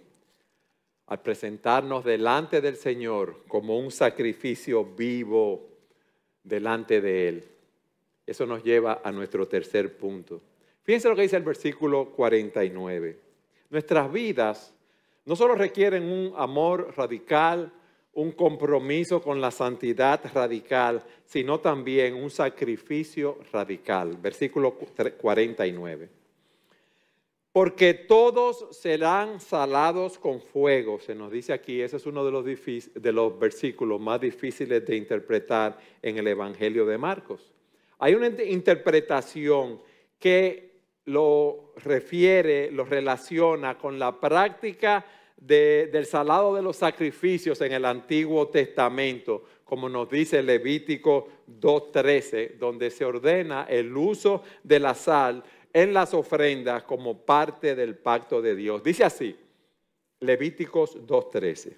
al 1.06 1.20
presentarnos 1.20 2.04
delante 2.04 2.62
del 2.62 2.76
Señor 2.76 3.44
como 3.46 3.78
un 3.78 3.90
sacrificio 3.90 4.84
vivo 4.84 5.68
delante 6.42 7.02
de 7.02 7.28
Él. 7.28 7.44
Eso 8.26 8.46
nos 8.46 8.64
lleva 8.64 9.02
a 9.04 9.12
nuestro 9.12 9.46
tercer 9.46 9.98
punto. 9.98 10.40
Fíjense 10.82 11.10
lo 11.10 11.14
que 11.14 11.22
dice 11.22 11.36
el 11.36 11.42
versículo 11.42 12.10
49. 12.12 13.20
Nuestras 13.68 14.10
vidas 14.10 14.74
no 15.26 15.36
solo 15.36 15.54
requieren 15.54 16.04
un 16.04 16.32
amor 16.36 16.94
radical, 16.96 17.70
un 18.18 18.32
compromiso 18.32 19.22
con 19.22 19.40
la 19.40 19.52
santidad 19.52 20.20
radical, 20.34 21.04
sino 21.24 21.60
también 21.60 22.14
un 22.14 22.30
sacrificio 22.30 23.38
radical. 23.52 24.16
Versículo 24.16 24.74
49. 24.74 26.08
Porque 27.52 27.94
todos 27.94 28.76
serán 28.76 29.38
salados 29.38 30.18
con 30.18 30.40
fuego, 30.40 30.98
se 30.98 31.14
nos 31.14 31.30
dice 31.30 31.52
aquí, 31.52 31.80
ese 31.80 31.96
es 31.96 32.06
uno 32.06 32.24
de 32.24 32.32
los, 32.32 32.44
de 32.44 33.12
los 33.12 33.38
versículos 33.38 34.00
más 34.00 34.20
difíciles 34.20 34.84
de 34.84 34.96
interpretar 34.96 35.78
en 36.02 36.18
el 36.18 36.26
Evangelio 36.26 36.86
de 36.86 36.98
Marcos. 36.98 37.52
Hay 38.00 38.14
una 38.14 38.26
interpretación 38.26 39.80
que 40.18 40.80
lo 41.04 41.72
refiere, 41.76 42.72
lo 42.72 42.84
relaciona 42.84 43.78
con 43.78 43.96
la 43.96 44.18
práctica 44.18 45.06
del 45.38 46.04
salado 46.06 46.54
de 46.54 46.62
los 46.62 46.76
sacrificios 46.76 47.60
en 47.60 47.72
el 47.72 47.84
Antiguo 47.84 48.48
Testamento, 48.48 49.44
como 49.64 49.88
nos 49.88 50.10
dice 50.10 50.42
Levítico 50.42 51.28
2.13, 51.60 52.58
donde 52.58 52.90
se 52.90 53.04
ordena 53.04 53.66
el 53.68 53.96
uso 53.96 54.42
de 54.62 54.80
la 54.80 54.94
sal 54.94 55.44
en 55.72 55.92
las 55.92 56.12
ofrendas 56.14 56.82
como 56.82 57.24
parte 57.24 57.74
del 57.74 57.96
pacto 57.96 58.42
de 58.42 58.56
Dios. 58.56 58.82
Dice 58.82 59.04
así, 59.04 59.38
Levíticos 60.20 60.96
2.13. 61.06 61.76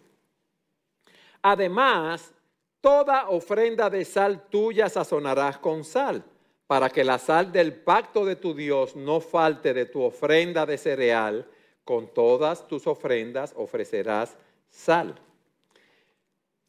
Además, 1.42 2.32
toda 2.80 3.28
ofrenda 3.28 3.90
de 3.90 4.04
sal 4.04 4.46
tuya 4.48 4.88
sazonarás 4.88 5.58
con 5.58 5.84
sal, 5.84 6.24
para 6.66 6.88
que 6.88 7.04
la 7.04 7.18
sal 7.18 7.52
del 7.52 7.74
pacto 7.74 8.24
de 8.24 8.36
tu 8.36 8.54
Dios 8.54 8.96
no 8.96 9.20
falte 9.20 9.74
de 9.74 9.86
tu 9.86 10.02
ofrenda 10.02 10.64
de 10.64 10.78
cereal, 10.78 11.46
con 11.90 12.14
todas 12.14 12.68
tus 12.68 12.86
ofrendas 12.86 13.52
ofrecerás 13.56 14.38
sal. 14.68 15.16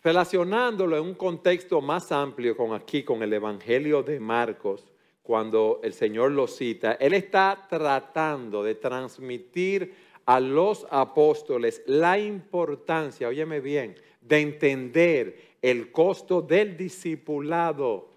Relacionándolo 0.02 0.98
en 0.98 1.04
un 1.04 1.14
contexto 1.14 1.80
más 1.80 2.12
amplio 2.12 2.58
con 2.58 2.74
aquí, 2.74 3.04
con 3.04 3.22
el 3.22 3.32
Evangelio 3.32 4.02
de 4.02 4.20
Marcos, 4.20 4.84
cuando 5.22 5.80
el 5.84 5.94
Señor 5.94 6.32
lo 6.32 6.48
cita, 6.48 6.94
Él 6.94 7.14
está 7.14 7.68
tratando 7.70 8.64
de 8.64 8.74
transmitir 8.74 9.94
a 10.26 10.40
los 10.40 10.88
apóstoles 10.90 11.84
la 11.86 12.18
importancia, 12.18 13.28
óyeme 13.28 13.60
bien, 13.60 13.94
de 14.22 14.40
entender 14.40 15.40
el 15.62 15.92
costo 15.92 16.42
del 16.42 16.76
discipulado 16.76 18.10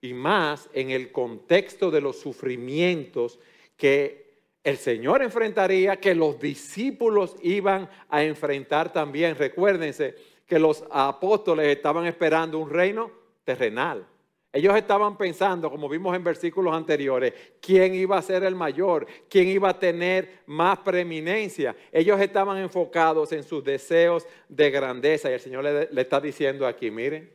y 0.00 0.14
más 0.14 0.70
en 0.72 0.92
el 0.92 1.10
contexto 1.10 1.90
de 1.90 2.00
los 2.00 2.20
sufrimientos 2.20 3.40
que 3.76 4.23
el 4.64 4.78
Señor 4.78 5.22
enfrentaría, 5.22 6.00
que 6.00 6.14
los 6.14 6.40
discípulos 6.40 7.36
iban 7.42 7.88
a 8.08 8.24
enfrentar 8.24 8.90
también. 8.92 9.36
Recuérdense 9.36 10.14
que 10.46 10.58
los 10.58 10.84
apóstoles 10.90 11.68
estaban 11.68 12.06
esperando 12.06 12.58
un 12.58 12.70
reino 12.70 13.10
terrenal. 13.44 14.06
Ellos 14.54 14.74
estaban 14.76 15.18
pensando, 15.18 15.68
como 15.68 15.88
vimos 15.88 16.16
en 16.16 16.22
versículos 16.22 16.72
anteriores, 16.72 17.34
quién 17.60 17.92
iba 17.94 18.16
a 18.16 18.22
ser 18.22 18.44
el 18.44 18.54
mayor, 18.54 19.04
quién 19.28 19.48
iba 19.48 19.68
a 19.68 19.78
tener 19.78 20.42
más 20.46 20.78
preeminencia. 20.78 21.76
Ellos 21.90 22.20
estaban 22.20 22.58
enfocados 22.58 23.32
en 23.32 23.42
sus 23.42 23.64
deseos 23.64 24.26
de 24.48 24.70
grandeza. 24.70 25.28
Y 25.28 25.34
el 25.34 25.40
Señor 25.40 25.64
le, 25.64 26.00
está 26.00 26.20
diciendo 26.20 26.66
aquí, 26.66 26.90
miren, 26.90 27.28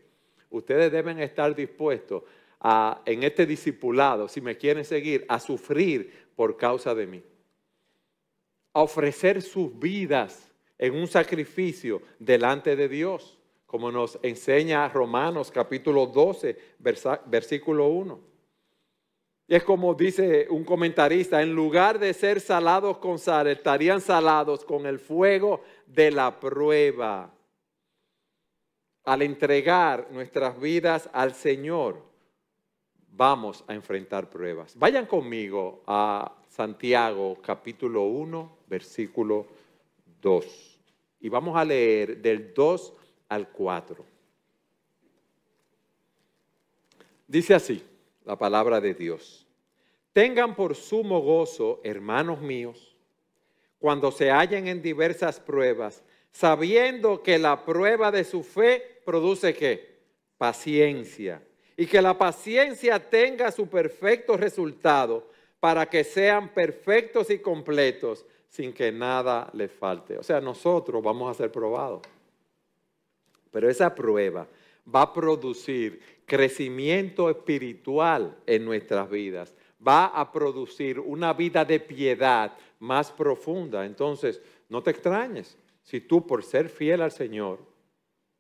ustedes 0.49 0.91
deben 0.91 1.19
estar 1.19 1.53
dispuestos 1.53 2.23
a, 2.59 3.01
en 3.05 3.23
este 3.23 3.45
discipulado, 3.45 4.29
si 4.29 4.39
me 4.39 4.57
quieren 4.57 4.85
seguir, 4.85 5.25
a 5.27 5.39
sufrir 5.41 6.18
por 6.39 6.55
causa 6.55 6.95
de 6.95 7.05
mí. 7.05 7.21
A 8.71 8.81
ofrecer 8.81 9.41
sus 9.41 9.77
vidas 9.77 10.49
en 10.77 10.95
un 10.95 11.05
sacrificio 11.05 12.01
delante 12.17 12.77
de 12.77 12.87
Dios 12.87 13.37
como 13.65 13.91
nos 13.91 14.17
enseña 14.23 14.87
Romanos 14.87 15.51
capítulo 15.51 16.05
12, 16.07 16.57
versículo 17.25 17.87
1. 17.87 18.21
Y 19.49 19.55
es 19.55 19.65
como 19.65 19.93
dice 19.93 20.47
un 20.49 20.63
comentarista, 20.63 21.41
en 21.41 21.53
lugar 21.53 21.99
de 21.99 22.13
ser 22.13 22.39
salados 22.39 22.99
con 22.99 23.19
sal, 23.19 23.47
estarían 23.47 23.99
salados 23.99 24.63
con 24.63 24.85
el 24.85 24.97
fuego 24.97 25.61
de 25.87 26.09
la 26.09 26.39
prueba. 26.39 27.33
Al 29.03 29.23
entregar 29.23 30.07
nuestras 30.09 30.57
vidas 30.57 31.09
al 31.11 31.33
Señor, 31.33 32.08
vamos 33.19 33.65
a 33.67 33.73
enfrentar 33.73 34.29
pruebas. 34.29 34.79
Vayan 34.79 35.05
conmigo 35.05 35.83
a 35.85 36.37
Santiago 36.47 37.37
capítulo 37.41 38.03
1, 38.03 38.59
versículo 38.65 39.45
2. 40.21 40.79
Y 41.19 41.27
vamos 41.27 41.57
a 41.57 41.65
leer 41.65 42.21
del 42.21 42.53
2 42.53 42.93
al 43.27 43.49
4. 43.49 44.05
Dice 47.27 47.53
así 47.53 47.83
la 48.23 48.37
palabra 48.37 48.79
de 48.79 48.93
Dios. 48.93 49.45
Tengan 50.13 50.55
por 50.55 50.73
sumo 50.73 51.19
gozo, 51.19 51.81
hermanos 51.83 52.39
míos, 52.39 52.95
cuando 53.79 54.13
se 54.13 54.31
hallen 54.31 54.69
en 54.69 54.81
diversas 54.81 55.41
pruebas, 55.41 56.03
sabiendo 56.31 57.21
que 57.21 57.37
la 57.37 57.65
prueba 57.65 58.13
de 58.13 58.23
su 58.23 58.43
fe 58.43 59.01
produce 59.03 59.53
qué? 59.53 59.99
Paciencia. 60.37 61.43
Y 61.79 61.85
que 61.85 62.01
la 62.01 62.17
paciencia 62.17 62.99
tenga 62.99 63.53
su 63.53 63.69
perfecto 63.69 64.35
resultado 64.35 65.29
para 65.61 65.85
que 65.85 66.03
sean 66.03 66.49
perfectos 66.49 67.29
y 67.29 67.39
completos 67.39 68.25
sin 68.49 68.73
que 68.73 68.91
nada 68.91 69.49
les 69.53 69.71
falte. 69.71 70.17
O 70.17 70.23
sea, 70.23 70.41
nosotros 70.41 71.01
vamos 71.01 71.31
a 71.31 71.33
ser 71.33 71.49
probados. 71.53 72.01
Pero 73.49 73.69
esa 73.69 73.95
prueba 73.95 74.45
va 74.93 75.03
a 75.03 75.13
producir 75.13 76.01
crecimiento 76.25 77.29
espiritual 77.29 78.35
en 78.45 78.65
nuestras 78.65 79.09
vidas, 79.09 79.55
va 79.81 80.07
a 80.07 80.29
producir 80.33 80.99
una 80.99 81.31
vida 81.31 81.63
de 81.63 81.79
piedad 81.79 82.57
más 82.79 83.09
profunda. 83.09 83.85
Entonces, 83.85 84.41
no 84.67 84.83
te 84.83 84.91
extrañes 84.91 85.57
si 85.83 86.01
tú 86.01 86.27
por 86.27 86.43
ser 86.43 86.67
fiel 86.67 87.01
al 87.01 87.13
Señor, 87.13 87.59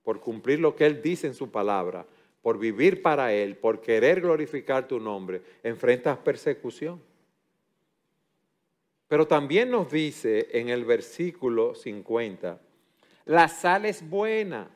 por 0.03 0.19
cumplir 0.19 0.59
lo 0.59 0.75
que 0.75 0.85
Él 0.85 1.01
dice 1.01 1.25
en 1.25 1.33
su 1.33 1.49
palabra, 1.49 2.05
por 2.41 2.57
vivir 2.57 3.01
para 3.01 3.33
Él, 3.33 3.57
por 3.57 3.81
querer 3.81 4.21
glorificar 4.21 4.87
tu 4.87 4.99
nombre, 4.99 5.41
enfrentas 5.63 6.17
persecución. 6.17 7.01
Pero 9.07 9.27
también 9.27 9.71
nos 9.71 9.91
dice 9.91 10.47
en 10.51 10.69
el 10.69 10.85
versículo 10.85 11.75
50, 11.75 12.59
la 13.25 13.47
sal 13.47 13.85
es 13.85 14.07
buena 14.07 14.69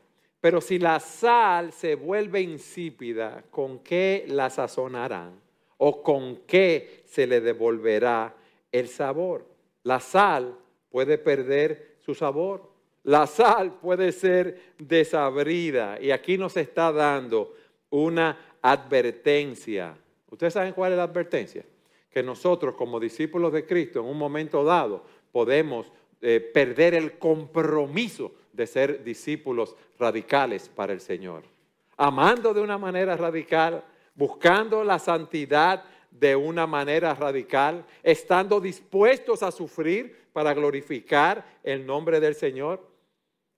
pero 0.43 0.59
si 0.59 0.77
la 0.77 0.99
sal 0.99 1.71
se 1.71 1.95
vuelve 1.95 2.41
insípida, 2.41 3.45
¿con 3.49 3.79
qué 3.79 4.25
la 4.27 4.49
sazonarán? 4.49 5.39
¿O 5.77 6.03
con 6.03 6.41
qué 6.45 7.03
se 7.05 7.25
le 7.25 7.39
devolverá 7.39 8.35
el 8.69 8.89
sabor? 8.89 9.47
La 9.83 10.01
sal 10.01 10.59
puede 10.89 11.17
perder 11.17 11.95
su 11.99 12.13
sabor. 12.13 12.72
La 13.03 13.27
sal 13.27 13.73
puede 13.73 14.11
ser 14.11 14.73
desabrida. 14.77 15.99
Y 15.99 16.11
aquí 16.11 16.37
nos 16.37 16.55
está 16.57 16.91
dando 16.91 17.53
una 17.89 18.37
advertencia. 18.61 19.95
¿Ustedes 20.29 20.53
saben 20.53 20.73
cuál 20.73 20.93
es 20.93 20.97
la 20.97 21.03
advertencia? 21.03 21.65
Que 22.09 22.23
nosotros 22.23 22.75
como 22.75 22.99
discípulos 22.99 23.51
de 23.53 23.65
Cristo 23.65 23.99
en 23.99 24.05
un 24.05 24.17
momento 24.17 24.63
dado 24.63 25.03
podemos 25.31 25.91
eh, 26.21 26.39
perder 26.39 26.93
el 26.93 27.17
compromiso 27.17 28.33
de 28.53 28.67
ser 28.67 29.03
discípulos 29.03 29.75
radicales 29.99 30.69
para 30.69 30.93
el 30.93 31.01
Señor. 31.01 31.43
Amando 31.97 32.53
de 32.53 32.61
una 32.61 32.77
manera 32.77 33.17
radical, 33.17 33.83
buscando 34.15 34.83
la 34.83 34.99
santidad 34.99 35.83
de 36.11 36.35
una 36.35 36.67
manera 36.67 37.13
radical, 37.15 37.83
estando 38.03 38.61
dispuestos 38.61 39.43
a 39.43 39.51
sufrir 39.51 40.15
para 40.31 40.53
glorificar 40.53 41.45
el 41.63 41.85
nombre 41.85 42.19
del 42.19 42.35
Señor. 42.35 42.92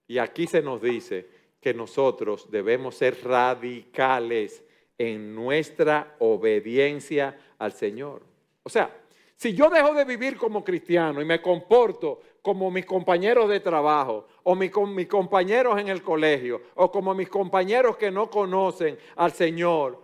Y 0.08 0.18
aquí 0.18 0.48
se 0.48 0.62
nos 0.62 0.82
dice 0.82 1.28
que 1.60 1.74
nosotros 1.74 2.50
debemos 2.52 2.96
ser 2.96 3.24
radicales 3.24 4.64
en 4.98 5.34
nuestra 5.34 6.16
obediencia 6.20 7.38
al 7.58 7.74
Señor. 7.74 8.22
O 8.64 8.70
sea, 8.70 8.90
si 9.36 9.54
yo 9.54 9.70
dejo 9.70 9.94
de 9.94 10.06
vivir 10.06 10.38
como 10.38 10.64
cristiano 10.64 11.22
y 11.22 11.26
me 11.26 11.42
comporto 11.42 12.22
como 12.42 12.70
mis 12.72 12.86
compañeros 12.86 13.50
de 13.50 13.60
trabajo 13.60 14.28
o 14.44 14.56
mis, 14.56 14.72
mis 14.88 15.08
compañeros 15.08 15.80
en 15.80 15.90
el 15.90 16.02
colegio 16.02 16.62
o 16.76 16.92
como 16.92 17.14
mis 17.14 17.28
compañeros 17.28 17.98
que 17.98 18.12
no 18.12 18.30
conocen 18.30 18.98
al 19.16 19.32
Señor 19.32 20.02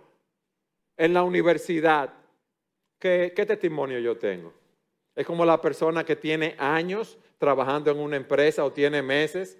en 0.96 1.14
la 1.14 1.22
universidad, 1.22 2.12
¿qué, 2.98 3.32
qué 3.34 3.46
testimonio 3.46 3.98
yo 4.00 4.18
tengo? 4.18 4.52
Es 5.14 5.24
como 5.26 5.44
la 5.44 5.60
persona 5.60 6.04
que 6.04 6.16
tiene 6.16 6.54
años 6.58 7.18
trabajando 7.38 7.90
en 7.90 7.98
una 7.98 8.16
empresa 8.16 8.64
o 8.64 8.72
tiene 8.72 9.00
meses 9.02 9.58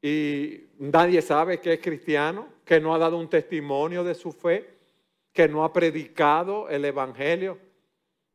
y 0.00 0.68
nadie 0.78 1.20
sabe 1.22 1.60
que 1.60 1.74
es 1.74 1.80
cristiano, 1.80 2.48
que 2.64 2.80
no 2.80 2.94
ha 2.94 2.98
dado 2.98 3.18
un 3.18 3.28
testimonio 3.28 4.04
de 4.04 4.14
su 4.14 4.32
fe, 4.32 4.68
que 5.32 5.48
no 5.48 5.64
ha 5.64 5.72
predicado 5.72 6.68
el 6.68 6.84
Evangelio. 6.84 7.58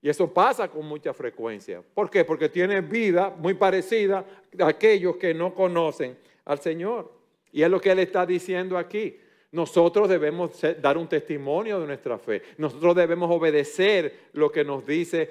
Y 0.02 0.10
eso 0.10 0.34
pasa 0.34 0.68
con 0.68 0.86
mucha 0.86 1.14
frecuencia. 1.14 1.82
¿Por 1.94 2.10
qué? 2.10 2.26
Porque 2.26 2.50
tiene 2.50 2.82
vida 2.82 3.34
muy 3.38 3.54
parecida 3.54 4.26
a 4.60 4.68
aquellos 4.68 5.16
que 5.16 5.34
no 5.34 5.54
conocen 5.54 6.18
al 6.44 6.60
Señor. 6.60 7.12
Y 7.54 7.62
es 7.62 7.70
lo 7.70 7.80
que 7.80 7.92
Él 7.92 8.00
está 8.00 8.26
diciendo 8.26 8.78
aquí. 8.78 9.18
Nosotros 9.54 10.10
debemos 10.10 10.60
dar 10.82 10.98
un 10.98 11.08
testimonio 11.08 11.80
de 11.80 11.88
nuestra 11.88 12.18
fe. 12.18 12.42
Nosotros 12.58 12.96
debemos 12.96 13.32
obedecer 13.32 14.30
lo 14.34 14.52
que 14.52 14.66
nos 14.66 14.86
dice 14.86 15.30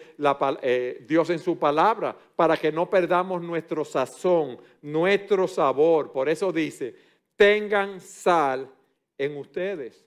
eh, 0.62 1.04
Dios 1.06 1.28
en 1.28 1.38
su 1.38 1.58
palabra 1.58 2.16
para 2.34 2.56
que 2.56 2.72
no 2.72 2.88
perdamos 2.88 3.42
nuestro 3.42 3.84
sazón, 3.84 4.58
nuestro 4.80 5.46
sabor. 5.46 6.10
Por 6.10 6.28
eso 6.30 6.50
dice, 6.50 6.94
tengan 7.36 8.00
sal 8.00 8.70
en 9.18 9.36
ustedes 9.36 10.06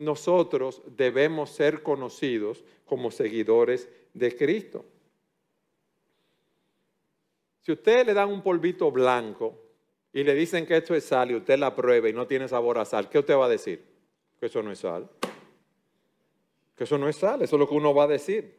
nosotros 0.00 0.80
debemos 0.86 1.50
ser 1.50 1.82
conocidos 1.82 2.64
como 2.86 3.10
seguidores 3.10 3.88
de 4.14 4.34
Cristo. 4.34 4.84
Si 7.60 7.70
usted 7.70 8.06
le 8.06 8.14
dan 8.14 8.30
un 8.30 8.42
polvito 8.42 8.90
blanco 8.90 9.54
y 10.12 10.24
le 10.24 10.34
dicen 10.34 10.66
que 10.66 10.76
esto 10.76 10.94
es 10.94 11.04
sal 11.04 11.30
y 11.30 11.36
usted 11.36 11.58
la 11.58 11.74
prueba 11.74 12.08
y 12.08 12.12
no 12.12 12.26
tiene 12.26 12.48
sabor 12.48 12.78
a 12.78 12.84
sal, 12.84 13.08
¿qué 13.08 13.18
usted 13.18 13.36
va 13.36 13.46
a 13.46 13.50
decir? 13.50 13.84
Que 14.38 14.46
eso 14.46 14.62
no 14.62 14.72
es 14.72 14.80
sal. 14.80 15.08
Que 16.76 16.84
eso 16.84 16.98
no 16.98 17.08
es 17.08 17.16
sal, 17.16 17.42
eso 17.42 17.56
es 17.56 17.60
lo 17.60 17.68
que 17.68 17.74
uno 17.74 17.94
va 17.94 18.04
a 18.04 18.08
decir. 18.08 18.58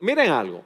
Miren 0.00 0.30
algo. 0.30 0.64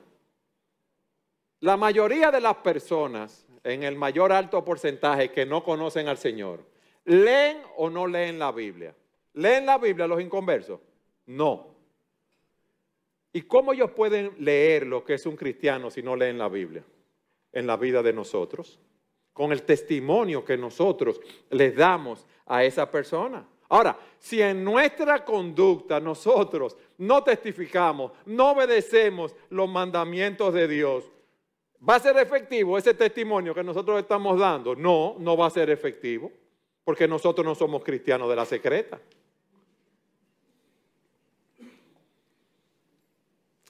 La 1.61 1.77
mayoría 1.77 2.31
de 2.31 2.41
las 2.41 2.57
personas 2.57 3.47
en 3.65 3.83
el 3.83 3.97
mayor 3.97 4.33
alto 4.33 4.65
porcentaje 4.65 5.31
que 5.31 5.45
no 5.45 5.65
conocen 5.65 6.09
al 6.09 6.19
Señor, 6.19 6.65
¿leen 7.05 7.59
o 7.77 7.91
no 7.91 8.07
leen 8.07 8.39
la 8.39 8.53
Biblia? 8.53 8.95
¿Leen 9.35 9.67
la 9.67 9.79
Biblia 9.79 10.07
los 10.07 10.21
inconversos? 10.21 10.81
No. 11.27 11.75
¿Y 13.33 13.43
cómo 13.43 13.73
ellos 13.73 13.91
pueden 13.91 14.33
leer 14.39 14.87
lo 14.87 15.05
que 15.05 15.15
es 15.15 15.27
un 15.27 15.37
cristiano 15.37 15.91
si 15.91 16.03
no 16.03 16.15
leen 16.15 16.39
la 16.39 16.49
Biblia 16.49 16.85
en 17.55 17.67
la 17.67 17.77
vida 17.77 18.03
de 18.03 18.13
nosotros? 18.13 18.79
Con 19.33 19.53
el 19.53 19.63
testimonio 19.63 20.45
que 20.45 20.57
nosotros 20.57 21.21
les 21.51 21.75
damos 21.75 22.27
a 22.47 22.65
esa 22.65 22.91
persona. 22.91 23.47
Ahora, 23.69 23.99
si 24.19 24.41
en 24.41 24.63
nuestra 24.63 25.25
conducta 25.25 25.99
nosotros 25.99 26.77
no 26.99 27.25
testificamos, 27.25 28.13
no 28.27 28.53
obedecemos 28.53 29.35
los 29.51 29.69
mandamientos 29.69 30.53
de 30.55 30.69
Dios, 30.69 31.11
¿va 31.87 31.97
a 31.97 32.01
ser 32.01 32.17
efectivo 32.19 32.79
ese 32.79 32.95
testimonio 32.95 33.55
que 33.55 33.65
nosotros 33.65 33.99
estamos 33.99 34.39
dando? 34.39 34.77
No, 34.77 35.17
no 35.19 35.37
va 35.37 35.47
a 35.47 35.51
ser 35.51 35.71
efectivo, 35.71 36.31
porque 36.85 37.09
nosotros 37.09 37.45
no 37.45 37.55
somos 37.55 37.83
cristianos 37.83 38.29
de 38.29 38.37
la 38.37 38.45
secreta. 38.45 39.01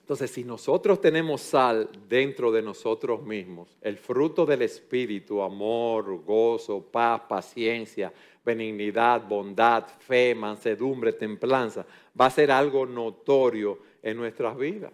Entonces, 0.04 0.32
si 0.32 0.44
nosotros 0.44 1.00
tenemos 1.00 1.40
sal 1.40 1.88
dentro 2.06 2.52
de 2.52 2.60
nosotros 2.60 3.22
mismos, 3.22 3.74
el 3.80 3.96
fruto 3.96 4.44
del 4.44 4.60
Espíritu, 4.60 5.40
amor, 5.40 6.22
gozo, 6.22 6.82
paz, 6.82 7.22
paciencia, 7.26 8.12
benignidad, 8.44 9.26
bondad, 9.26 9.86
fe, 9.86 10.34
mansedumbre, 10.34 11.14
templanza, 11.14 11.86
va 12.20 12.26
a 12.26 12.30
ser 12.30 12.50
algo 12.50 12.84
notorio 12.84 13.78
en 14.02 14.18
nuestras 14.18 14.58
vidas. 14.58 14.92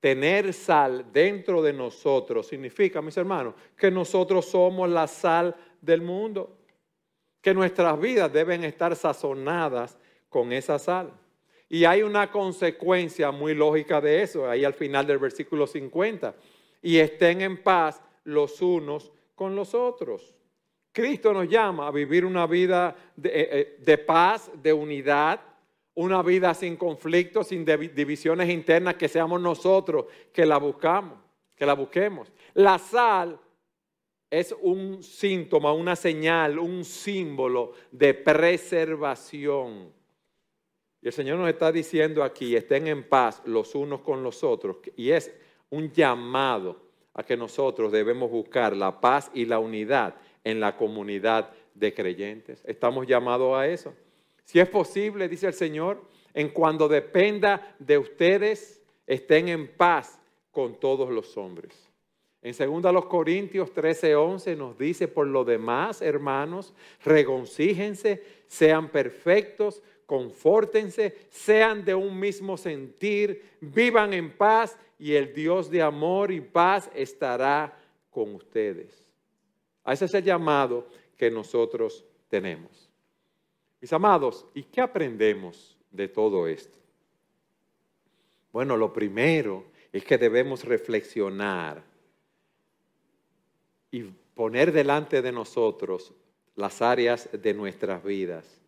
Tener 0.00 0.52
sal 0.52 1.12
dentro 1.12 1.62
de 1.62 1.72
nosotros 1.72 2.48
significa, 2.48 3.00
mis 3.00 3.16
hermanos, 3.16 3.54
que 3.76 3.88
nosotros 3.88 4.46
somos 4.46 4.90
la 4.90 5.06
sal 5.06 5.54
del 5.80 6.02
mundo, 6.02 6.58
que 7.40 7.54
nuestras 7.54 8.00
vidas 8.00 8.32
deben 8.32 8.64
estar 8.64 8.96
sazonadas 8.96 9.96
con 10.28 10.52
esa 10.52 10.80
sal. 10.80 11.12
Y 11.72 11.84
hay 11.84 12.02
una 12.02 12.32
consecuencia 12.32 13.30
muy 13.30 13.54
lógica 13.54 14.00
de 14.00 14.22
eso, 14.22 14.50
ahí 14.50 14.64
al 14.64 14.74
final 14.74 15.06
del 15.06 15.18
versículo 15.18 15.68
50. 15.68 16.34
Y 16.82 16.98
estén 16.98 17.42
en 17.42 17.62
paz 17.62 18.02
los 18.24 18.60
unos 18.60 19.12
con 19.36 19.54
los 19.54 19.72
otros. 19.72 20.34
Cristo 20.90 21.32
nos 21.32 21.48
llama 21.48 21.86
a 21.86 21.92
vivir 21.92 22.24
una 22.24 22.48
vida 22.48 22.96
de, 23.14 23.28
eh, 23.28 23.78
eh, 23.86 23.98
paz, 23.98 24.50
de 24.60 24.72
unidad, 24.72 25.40
una 25.94 26.20
vida 26.22 26.52
sin 26.54 26.76
conflictos, 26.76 27.46
sin 27.46 27.64
divisiones 27.64 28.50
internas, 28.50 28.96
que 28.96 29.06
seamos 29.06 29.40
nosotros 29.40 30.06
que 30.32 30.44
la 30.44 30.58
buscamos, 30.58 31.20
que 31.54 31.64
la 31.64 31.74
busquemos. 31.74 32.32
La 32.54 32.78
sal 32.80 33.38
es 34.28 34.52
un 34.60 35.04
síntoma, 35.04 35.72
una 35.72 35.94
señal, 35.94 36.58
un 36.58 36.84
símbolo 36.84 37.74
de 37.92 38.14
preservación 38.14 39.99
y 41.02 41.06
el 41.06 41.12
Señor 41.12 41.38
nos 41.38 41.48
está 41.48 41.72
diciendo 41.72 42.22
aquí, 42.22 42.54
estén 42.54 42.86
en 42.86 43.08
paz 43.08 43.42
los 43.46 43.74
unos 43.74 44.00
con 44.02 44.22
los 44.22 44.44
otros. 44.44 44.76
Y 44.96 45.10
es 45.10 45.34
un 45.70 45.90
llamado 45.90 46.82
a 47.14 47.22
que 47.24 47.36
nosotros 47.36 47.90
debemos 47.90 48.30
buscar 48.30 48.76
la 48.76 49.00
paz 49.00 49.30
y 49.32 49.46
la 49.46 49.58
unidad 49.58 50.14
en 50.44 50.60
la 50.60 50.76
comunidad 50.76 51.50
de 51.74 51.94
creyentes. 51.94 52.62
Estamos 52.66 53.06
llamados 53.06 53.56
a 53.56 53.66
eso. 53.66 53.94
Si 54.44 54.60
es 54.60 54.68
posible, 54.68 55.28
dice 55.28 55.46
el 55.46 55.54
Señor, 55.54 56.02
en 56.34 56.50
cuando 56.50 56.86
dependa 56.86 57.74
de 57.78 57.96
ustedes, 57.96 58.82
estén 59.06 59.48
en 59.48 59.68
paz 59.68 60.20
con 60.50 60.78
todos 60.78 61.08
los 61.10 61.36
hombres. 61.36 61.90
En 62.42 62.54
2 62.82 63.04
Corintios 63.04 63.72
13, 63.72 64.14
11 64.16 64.56
nos 64.56 64.78
dice, 64.78 65.08
por 65.08 65.26
lo 65.26 65.44
demás, 65.44 66.00
hermanos, 66.00 66.72
regocíjense, 67.04 68.22
sean 68.46 68.88
perfectos, 68.90 69.82
confórtense, 70.10 71.28
sean 71.30 71.84
de 71.84 71.94
un 71.94 72.18
mismo 72.18 72.56
sentir, 72.56 73.44
vivan 73.60 74.12
en 74.12 74.36
paz 74.36 74.76
y 74.98 75.14
el 75.14 75.32
Dios 75.32 75.70
de 75.70 75.82
amor 75.82 76.32
y 76.32 76.40
paz 76.40 76.90
estará 76.96 77.78
con 78.10 78.34
ustedes. 78.34 79.06
A 79.84 79.92
ese 79.92 80.06
es 80.06 80.14
el 80.14 80.24
llamado 80.24 80.88
que 81.16 81.30
nosotros 81.30 82.04
tenemos. 82.28 82.90
Mis 83.80 83.92
amados, 83.92 84.44
¿y 84.52 84.64
qué 84.64 84.80
aprendemos 84.80 85.78
de 85.92 86.08
todo 86.08 86.48
esto? 86.48 86.76
Bueno, 88.52 88.76
lo 88.76 88.92
primero 88.92 89.62
es 89.92 90.02
que 90.02 90.18
debemos 90.18 90.64
reflexionar 90.64 91.84
y 93.92 94.02
poner 94.34 94.72
delante 94.72 95.22
de 95.22 95.30
nosotros 95.30 96.12
las 96.56 96.82
áreas 96.82 97.28
de 97.30 97.54
nuestras 97.54 98.02
vidas 98.02 98.59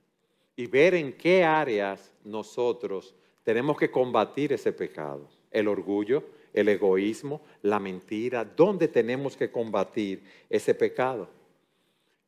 y 0.56 0.66
ver 0.66 0.94
en 0.94 1.12
qué 1.12 1.44
áreas 1.44 2.12
nosotros 2.24 3.14
tenemos 3.42 3.76
que 3.76 3.90
combatir 3.90 4.52
ese 4.52 4.72
pecado. 4.72 5.28
El 5.50 5.68
orgullo, 5.68 6.24
el 6.52 6.68
egoísmo, 6.68 7.42
la 7.62 7.78
mentira, 7.78 8.44
¿dónde 8.44 8.88
tenemos 8.88 9.36
que 9.36 9.50
combatir 9.50 10.22
ese 10.48 10.74
pecado? 10.74 11.28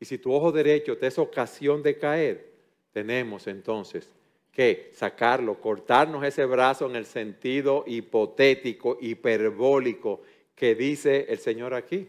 Y 0.01 0.05
si 0.05 0.19
tu 0.19 0.33
ojo 0.33 0.53
derecho 0.53 0.99
te 0.99 1.07
es 1.07 1.19
ocasión 1.19 1.83
de 1.83 1.99
caer, 1.99 2.53
tenemos 2.93 3.47
entonces 3.47 4.09
que 4.51 4.91
sacarlo, 4.93 5.61
cortarnos 5.61 6.25
ese 6.25 6.45
brazo 6.45 6.89
en 6.89 6.97
el 6.97 7.07
sentido 7.07 7.85
hipotético, 7.87 8.99
hiperbólico 9.01 10.23
que 10.55 10.75
dice 10.75 11.27
el 11.29 11.39
Señor 11.39 11.75
aquí. 11.75 12.09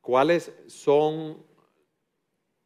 ¿Cuáles 0.00 0.52
son 0.66 1.42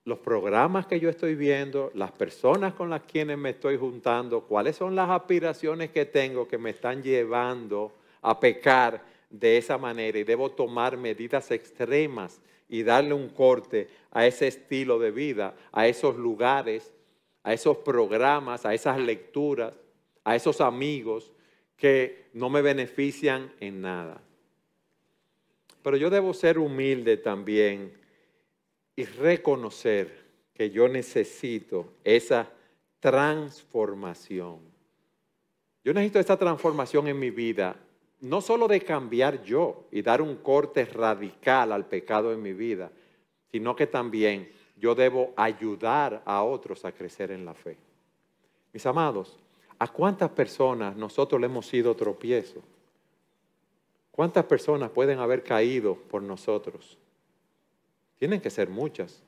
los 0.09 0.19
programas 0.21 0.87
que 0.87 0.99
yo 0.99 1.11
estoy 1.11 1.35
viendo, 1.35 1.93
las 1.95 2.11
personas 2.13 2.73
con 2.73 2.89
las 2.89 3.03
quienes 3.03 3.37
me 3.37 3.51
estoy 3.51 3.77
juntando, 3.77 4.41
cuáles 4.41 4.75
son 4.75 4.97
las 4.97 5.11
aspiraciones 5.11 5.91
que 5.91 6.07
tengo 6.07 6.49
que 6.49 6.57
me 6.57 6.71
están 6.71 7.03
llevando 7.03 7.93
a 8.23 8.41
pecar 8.41 9.05
de 9.29 9.59
esa 9.59 9.77
manera 9.77 10.19
y 10.19 10.25
debo 10.25 10.51
tomar 10.51 10.97
medidas 10.97 11.51
extremas 11.51 12.41
y 12.71 12.83
darle 12.83 13.13
un 13.13 13.29
corte 13.29 13.89
a 14.11 14.27
ese 14.27 14.47
estilo 14.47 14.99
de 14.99 15.11
vida, 15.11 15.55
a 15.73 15.87
esos 15.87 16.17
lugares, 16.17 16.91
a 17.43 17.53
esos 17.53 17.77
programas, 17.77 18.65
a 18.65 18.73
esas 18.73 18.99
lecturas, 18.99 19.75
a 20.25 20.35
esos 20.35 20.63
amigos 20.63 21.31
que 21.77 22.29
no 22.33 22.49
me 22.49 22.63
benefician 22.63 23.53
en 23.61 23.83
nada. 23.83 24.23
Pero 25.83 25.99
yo 25.99 26.09
debo 26.09 26.33
ser 26.33 26.59
humilde 26.59 27.19
también 27.19 28.08
y 28.99 29.05
reconocer 29.05 30.27
que 30.53 30.71
yo 30.71 30.89
necesito 30.89 31.93
esa 32.03 32.51
transformación. 32.99 34.59
Yo 35.85 35.95
necesito 35.95 36.19
esa 36.19 36.37
transformación 36.37 37.07
en 37.07 37.17
mi 37.17 37.31
vida, 37.31 37.77
no 38.19 38.41
solo 38.41 38.67
de 38.67 38.81
cambiar 38.81 39.45
yo 39.45 39.87
y 39.93 40.03
dar 40.03 40.21
un 40.21 40.35
corte 40.39 40.85
radical 40.85 41.71
al 41.71 41.87
pecado 41.87 42.33
en 42.33 42.43
mi 42.43 42.53
vida, 42.53 42.91
sino 43.53 43.77
que 43.77 43.87
también 43.87 44.51
yo 44.77 44.97
debo 44.97 45.33
ayudar 45.37 46.21
a 46.25 46.43
otros 46.43 46.85
a 46.85 46.91
crecer 46.91 47.31
en 47.31 47.45
la 47.45 47.55
fe. 47.55 47.77
Mis 48.73 48.85
amados, 48.85 49.39
¿a 49.79 49.87
cuántas 49.87 50.31
personas 50.31 50.97
nosotros 50.97 51.41
le 51.41 51.47
hemos 51.47 51.69
sido 51.69 51.95
tropiezo? 51.95 52.65
¿Cuántas 54.11 54.45
personas 54.47 54.91
pueden 54.91 55.21
haber 55.21 55.45
caído 55.45 55.95
por 55.95 56.21
nosotros? 56.21 56.99
Tienen 58.19 58.41
que 58.41 58.51
ser 58.51 58.69
muchas. 58.69 59.23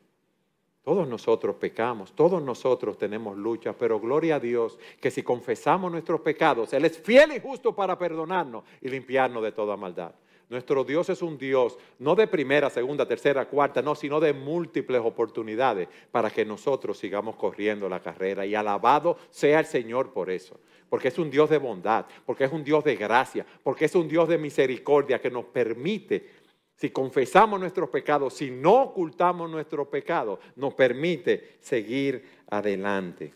Todos 0.82 1.06
nosotros 1.06 1.56
pecamos, 1.56 2.12
todos 2.14 2.42
nosotros 2.42 2.96
tenemos 2.96 3.36
lucha, 3.36 3.74
pero 3.74 4.00
gloria 4.00 4.36
a 4.36 4.40
Dios 4.40 4.78
que 5.00 5.10
si 5.10 5.22
confesamos 5.22 5.92
nuestros 5.92 6.22
pecados, 6.22 6.72
Él 6.72 6.86
es 6.86 6.98
fiel 6.98 7.32
y 7.32 7.40
justo 7.40 7.74
para 7.74 7.98
perdonarnos 7.98 8.64
y 8.80 8.88
limpiarnos 8.88 9.42
de 9.42 9.52
toda 9.52 9.76
maldad. 9.76 10.14
Nuestro 10.48 10.82
Dios 10.82 11.08
es 11.10 11.22
un 11.22 11.38
Dios 11.38 11.78
no 12.00 12.16
de 12.16 12.26
primera, 12.26 12.70
segunda, 12.70 13.06
tercera, 13.06 13.46
cuarta, 13.46 13.82
no, 13.82 13.94
sino 13.94 14.18
de 14.18 14.32
múltiples 14.32 15.00
oportunidades 15.00 15.88
para 16.10 16.28
que 16.28 16.44
nosotros 16.44 16.98
sigamos 16.98 17.36
corriendo 17.36 17.88
la 17.88 18.00
carrera. 18.00 18.44
Y 18.44 18.56
alabado 18.56 19.16
sea 19.30 19.60
el 19.60 19.66
Señor 19.66 20.12
por 20.12 20.28
eso, 20.28 20.58
porque 20.88 21.06
es 21.06 21.18
un 21.20 21.30
Dios 21.30 21.50
de 21.50 21.58
bondad, 21.58 22.06
porque 22.26 22.44
es 22.44 22.52
un 22.52 22.64
Dios 22.64 22.82
de 22.82 22.96
gracia, 22.96 23.46
porque 23.62 23.84
es 23.84 23.94
un 23.94 24.08
Dios 24.08 24.28
de 24.28 24.38
misericordia 24.38 25.20
que 25.20 25.30
nos 25.30 25.44
permite 25.44 26.39
si 26.80 26.88
confesamos 26.88 27.60
nuestros 27.60 27.90
pecados, 27.90 28.32
si 28.32 28.50
no 28.50 28.84
ocultamos 28.84 29.50
nuestros 29.50 29.88
pecados, 29.88 30.38
nos 30.56 30.72
permite 30.72 31.58
seguir 31.60 32.24
adelante. 32.48 33.34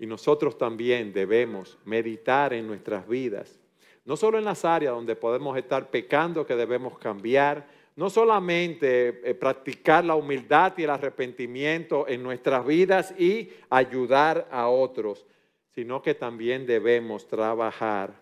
Y 0.00 0.06
nosotros 0.06 0.58
también 0.58 1.12
debemos 1.12 1.78
meditar 1.84 2.52
en 2.52 2.66
nuestras 2.66 3.06
vidas, 3.06 3.56
no 4.04 4.16
solo 4.16 4.36
en 4.36 4.44
las 4.44 4.64
áreas 4.64 4.92
donde 4.92 5.14
podemos 5.14 5.56
estar 5.56 5.90
pecando 5.90 6.44
que 6.44 6.56
debemos 6.56 6.98
cambiar, 6.98 7.68
no 7.94 8.10
solamente 8.10 9.30
eh, 9.30 9.34
practicar 9.36 10.04
la 10.04 10.16
humildad 10.16 10.72
y 10.76 10.82
el 10.82 10.90
arrepentimiento 10.90 12.08
en 12.08 12.20
nuestras 12.20 12.66
vidas 12.66 13.14
y 13.16 13.52
ayudar 13.70 14.48
a 14.50 14.66
otros, 14.66 15.24
sino 15.72 16.02
que 16.02 16.14
también 16.14 16.66
debemos 16.66 17.28
trabajar 17.28 18.12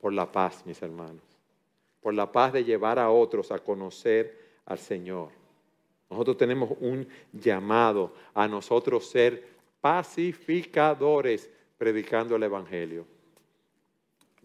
por 0.00 0.12
la 0.12 0.32
paz, 0.32 0.66
mis 0.66 0.82
hermanos 0.82 1.31
por 2.02 2.12
la 2.12 2.30
paz 2.30 2.52
de 2.52 2.64
llevar 2.64 2.98
a 2.98 3.10
otros 3.10 3.52
a 3.52 3.60
conocer 3.60 4.38
al 4.66 4.78
Señor. 4.78 5.30
Nosotros 6.10 6.36
tenemos 6.36 6.70
un 6.80 7.06
llamado 7.32 8.12
a 8.34 8.46
nosotros 8.46 9.08
ser 9.08 9.48
pacificadores 9.80 11.48
predicando 11.78 12.36
el 12.36 12.42
Evangelio. 12.42 13.06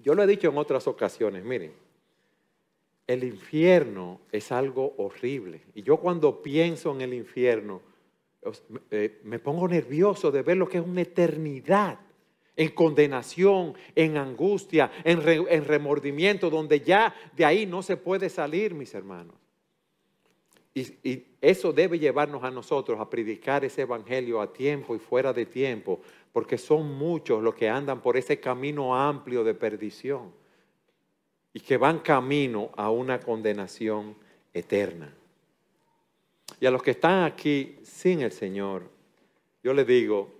Yo 0.01 0.13
lo 0.13 0.23
he 0.23 0.27
dicho 0.27 0.49
en 0.49 0.57
otras 0.57 0.87
ocasiones, 0.87 1.43
miren, 1.43 1.73
el 3.07 3.23
infierno 3.23 4.21
es 4.31 4.51
algo 4.51 4.93
horrible. 4.97 5.61
Y 5.73 5.81
yo 5.81 5.97
cuando 5.97 6.41
pienso 6.41 6.91
en 6.93 7.01
el 7.01 7.13
infierno, 7.13 7.81
eh, 8.91 9.19
me 9.23 9.39
pongo 9.39 9.67
nervioso 9.67 10.31
de 10.31 10.43
ver 10.43 10.57
lo 10.57 10.69
que 10.69 10.77
es 10.77 10.85
una 10.85 11.01
eternidad 11.01 11.99
en 12.57 12.69
condenación, 12.71 13.75
en 13.95 14.17
angustia, 14.17 14.91
en, 15.03 15.21
remordimiento, 15.65 16.49
donde 16.49 16.81
ya 16.81 17.15
de 17.35 17.45
ahí 17.45 17.65
no 17.65 17.81
se 17.81 17.95
puede 17.95 18.29
salir, 18.29 18.73
mis 18.73 18.93
hermanos. 18.93 19.35
y, 20.73 21.23
eso 21.39 21.71
debe 21.71 21.99
llevarnos 21.99 22.43
a 22.43 22.49
nosotros 22.49 22.99
a 22.99 23.09
predicar 23.09 23.63
ese 23.63 23.83
evangelio 23.83 24.41
a 24.41 24.51
tiempo 24.51 24.95
y 24.95 24.99
fuera 24.99 25.31
de 25.31 25.45
tiempo, 25.45 26.01
porque 26.33 26.57
son 26.57 26.97
muchos 26.97 27.43
los 27.43 27.53
que 27.53 27.69
andan 27.69 28.01
por 28.01 28.17
ese 28.17 28.39
camino 28.39 28.95
amplio 28.95 29.43
de 29.43 29.53
perdición 29.53 30.31
y 31.53 31.59
que 31.59 31.77
van 31.77 31.99
camino 31.99 32.71
a 32.75 32.89
una 32.89 33.19
condenación 33.19 34.15
eterna. 34.53 35.13
Y 36.59 36.65
a 36.65 36.71
los 36.71 36.81
que 36.81 36.91
están 36.91 37.23
aquí 37.23 37.77
sin 37.83 38.21
el 38.21 38.31
Señor, 38.31 38.89
yo 39.63 39.73
les 39.73 39.85
digo 39.85 40.36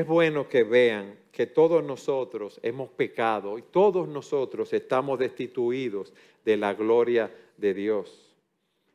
es 0.00 0.06
bueno 0.06 0.48
que 0.48 0.62
vean 0.62 1.18
que 1.32 1.46
todos 1.46 1.84
nosotros 1.84 2.58
hemos 2.62 2.88
pecado 2.90 3.58
y 3.58 3.62
todos 3.62 4.08
nosotros 4.08 4.72
estamos 4.72 5.18
destituidos 5.18 6.12
de 6.44 6.56
la 6.56 6.74
gloria 6.74 7.30
de 7.56 7.74
Dios. 7.74 8.34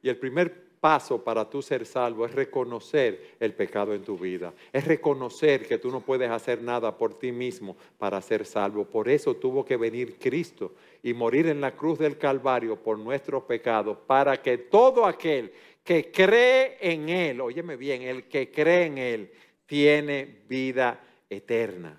Y 0.01 0.09
el 0.09 0.17
primer 0.17 0.71
paso 0.81 1.23
para 1.23 1.47
tú 1.47 1.61
ser 1.61 1.85
salvo 1.85 2.25
es 2.25 2.33
reconocer 2.33 3.35
el 3.39 3.53
pecado 3.53 3.93
en 3.93 4.03
tu 4.03 4.17
vida. 4.17 4.51
Es 4.73 4.85
reconocer 4.85 5.67
que 5.67 5.77
tú 5.77 5.91
no 5.91 6.01
puedes 6.01 6.29
hacer 6.29 6.61
nada 6.63 6.97
por 6.97 7.17
ti 7.19 7.31
mismo 7.31 7.77
para 7.99 8.19
ser 8.21 8.45
salvo. 8.45 8.83
Por 8.83 9.07
eso 9.07 9.35
tuvo 9.35 9.63
que 9.63 9.77
venir 9.77 10.17
Cristo 10.17 10.73
y 11.03 11.13
morir 11.13 11.45
en 11.47 11.61
la 11.61 11.75
cruz 11.75 11.99
del 11.99 12.17
Calvario 12.17 12.75
por 12.75 12.97
nuestros 12.97 13.43
pecados, 13.43 13.97
para 14.07 14.41
que 14.41 14.57
todo 14.57 15.05
aquel 15.05 15.53
que 15.83 16.11
cree 16.11 16.77
en 16.81 17.09
Él, 17.09 17.41
óyeme 17.41 17.75
bien, 17.75 18.01
el 18.01 18.23
que 18.23 18.51
cree 18.51 18.85
en 18.85 18.97
Él, 18.97 19.31
tiene 19.71 20.41
vida 20.49 21.01
eterna. 21.29 21.97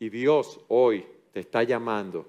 Y 0.00 0.08
Dios 0.08 0.58
hoy 0.66 1.06
te 1.30 1.38
está 1.38 1.62
llamando 1.62 2.26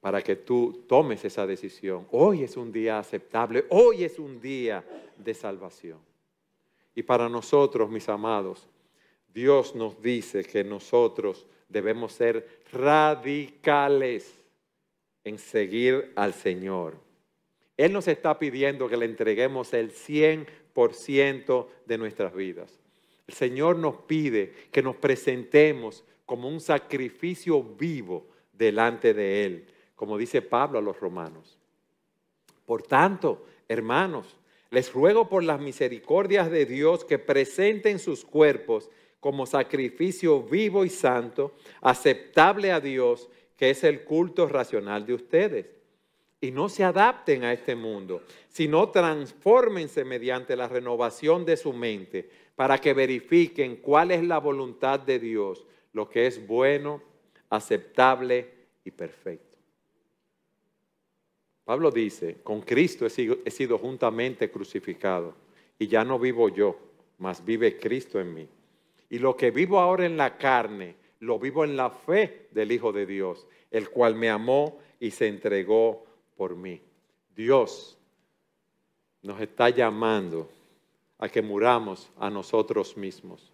para 0.00 0.22
que 0.22 0.36
tú 0.36 0.86
tomes 0.88 1.22
esa 1.22 1.46
decisión. 1.46 2.06
Hoy 2.10 2.42
es 2.42 2.56
un 2.56 2.72
día 2.72 2.98
aceptable, 2.98 3.66
hoy 3.68 4.04
es 4.04 4.18
un 4.18 4.40
día 4.40 4.82
de 5.18 5.34
salvación. 5.34 5.98
Y 6.94 7.02
para 7.02 7.28
nosotros, 7.28 7.90
mis 7.90 8.08
amados, 8.08 8.66
Dios 9.28 9.74
nos 9.74 10.00
dice 10.00 10.42
que 10.42 10.64
nosotros 10.64 11.46
debemos 11.68 12.14
ser 12.14 12.62
radicales 12.72 14.40
en 15.22 15.36
seguir 15.36 16.14
al 16.16 16.32
Señor. 16.32 16.94
Él 17.76 17.92
nos 17.92 18.08
está 18.08 18.38
pidiendo 18.38 18.88
que 18.88 18.96
le 18.96 19.04
entreguemos 19.04 19.74
el 19.74 19.92
100% 19.92 21.66
de 21.84 21.98
nuestras 21.98 22.34
vidas. 22.34 22.81
El 23.26 23.34
Señor 23.34 23.76
nos 23.76 23.96
pide 23.96 24.52
que 24.70 24.82
nos 24.82 24.96
presentemos 24.96 26.04
como 26.26 26.48
un 26.48 26.60
sacrificio 26.60 27.62
vivo 27.62 28.26
delante 28.52 29.14
de 29.14 29.44
Él 29.44 29.66
como 30.02 30.18
dice 30.18 30.42
Pablo 30.42 30.80
a 30.80 30.82
los 30.82 30.98
romanos. 30.98 31.56
Por 32.66 32.82
tanto, 32.82 33.46
hermanos, 33.68 34.36
les 34.70 34.92
ruego 34.92 35.28
por 35.28 35.44
las 35.44 35.60
misericordias 35.60 36.50
de 36.50 36.66
Dios 36.66 37.04
que 37.04 37.20
presenten 37.20 38.00
sus 38.00 38.24
cuerpos 38.24 38.90
como 39.20 39.46
sacrificio 39.46 40.42
vivo 40.42 40.84
y 40.84 40.88
santo, 40.88 41.54
aceptable 41.80 42.72
a 42.72 42.80
Dios, 42.80 43.28
que 43.56 43.70
es 43.70 43.84
el 43.84 44.02
culto 44.02 44.48
racional 44.48 45.06
de 45.06 45.14
ustedes. 45.14 45.66
Y 46.40 46.50
no 46.50 46.68
se 46.68 46.82
adapten 46.82 47.44
a 47.44 47.52
este 47.52 47.76
mundo, 47.76 48.22
sino 48.48 48.90
transfórmense 48.90 50.04
mediante 50.04 50.56
la 50.56 50.66
renovación 50.66 51.44
de 51.44 51.56
su 51.56 51.72
mente 51.72 52.28
para 52.56 52.78
que 52.78 52.92
verifiquen 52.92 53.76
cuál 53.76 54.10
es 54.10 54.22
la 54.22 54.38
voluntad 54.38 55.00
de 55.00 55.18
Dios, 55.18 55.66
lo 55.92 56.08
que 56.08 56.26
es 56.26 56.46
bueno, 56.46 57.02
aceptable 57.50 58.50
y 58.84 58.90
perfecto. 58.90 59.52
Pablo 61.64 61.90
dice, 61.90 62.38
con 62.42 62.62
Cristo 62.62 63.06
he 63.06 63.50
sido, 63.50 63.78
juntamente 63.78 64.50
crucificado 64.50 65.34
y 65.78 65.86
ya 65.86 66.04
no 66.04 66.18
vivo 66.18 66.48
yo, 66.48 66.76
mas 67.18 67.44
vive 67.44 67.78
Cristo 67.78 68.20
en 68.20 68.34
mí. 68.34 68.48
Y 69.10 69.18
lo 69.18 69.36
que 69.36 69.50
vivo 69.50 69.78
ahora 69.78 70.06
en 70.06 70.16
la 70.16 70.36
carne, 70.36 70.96
lo 71.20 71.38
vivo 71.38 71.64
en 71.64 71.76
la 71.76 71.90
fe 71.90 72.48
del 72.50 72.72
Hijo 72.72 72.92
de 72.92 73.06
Dios, 73.06 73.46
el 73.70 73.90
cual 73.90 74.14
me 74.16 74.28
amó 74.28 74.78
y 74.98 75.10
se 75.12 75.28
entregó 75.28 76.04
por 76.36 76.56
mí. 76.56 76.80
Dios 77.34 77.96
nos 79.22 79.40
está 79.40 79.70
llamando 79.70 80.50
a 81.22 81.28
que 81.28 81.40
muramos 81.40 82.10
a 82.18 82.28
nosotros 82.28 82.96
mismos. 82.96 83.52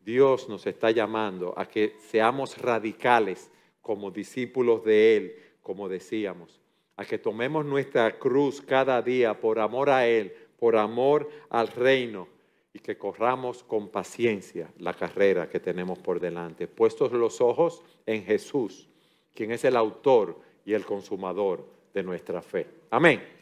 Dios 0.00 0.48
nos 0.48 0.66
está 0.66 0.90
llamando 0.90 1.54
a 1.56 1.66
que 1.66 1.94
seamos 2.10 2.58
radicales 2.58 3.50
como 3.80 4.10
discípulos 4.10 4.82
de 4.84 5.16
Él, 5.16 5.36
como 5.62 5.88
decíamos 5.88 6.60
a 6.96 7.04
que 7.04 7.18
tomemos 7.18 7.64
nuestra 7.64 8.18
cruz 8.18 8.60
cada 8.60 9.02
día 9.02 9.38
por 9.38 9.58
amor 9.58 9.90
a 9.90 10.06
Él, 10.06 10.32
por 10.58 10.76
amor 10.76 11.28
al 11.50 11.68
reino 11.68 12.28
y 12.72 12.78
que 12.78 12.96
corramos 12.96 13.62
con 13.62 13.88
paciencia 13.88 14.70
la 14.78 14.94
carrera 14.94 15.48
que 15.48 15.60
tenemos 15.60 15.98
por 15.98 16.20
delante, 16.20 16.66
puestos 16.66 17.12
los 17.12 17.40
ojos 17.40 17.82
en 18.06 18.24
Jesús, 18.24 18.88
quien 19.34 19.52
es 19.52 19.64
el 19.64 19.76
autor 19.76 20.38
y 20.64 20.72
el 20.72 20.84
consumador 20.84 21.66
de 21.92 22.02
nuestra 22.02 22.42
fe. 22.42 22.66
Amén. 22.90 23.35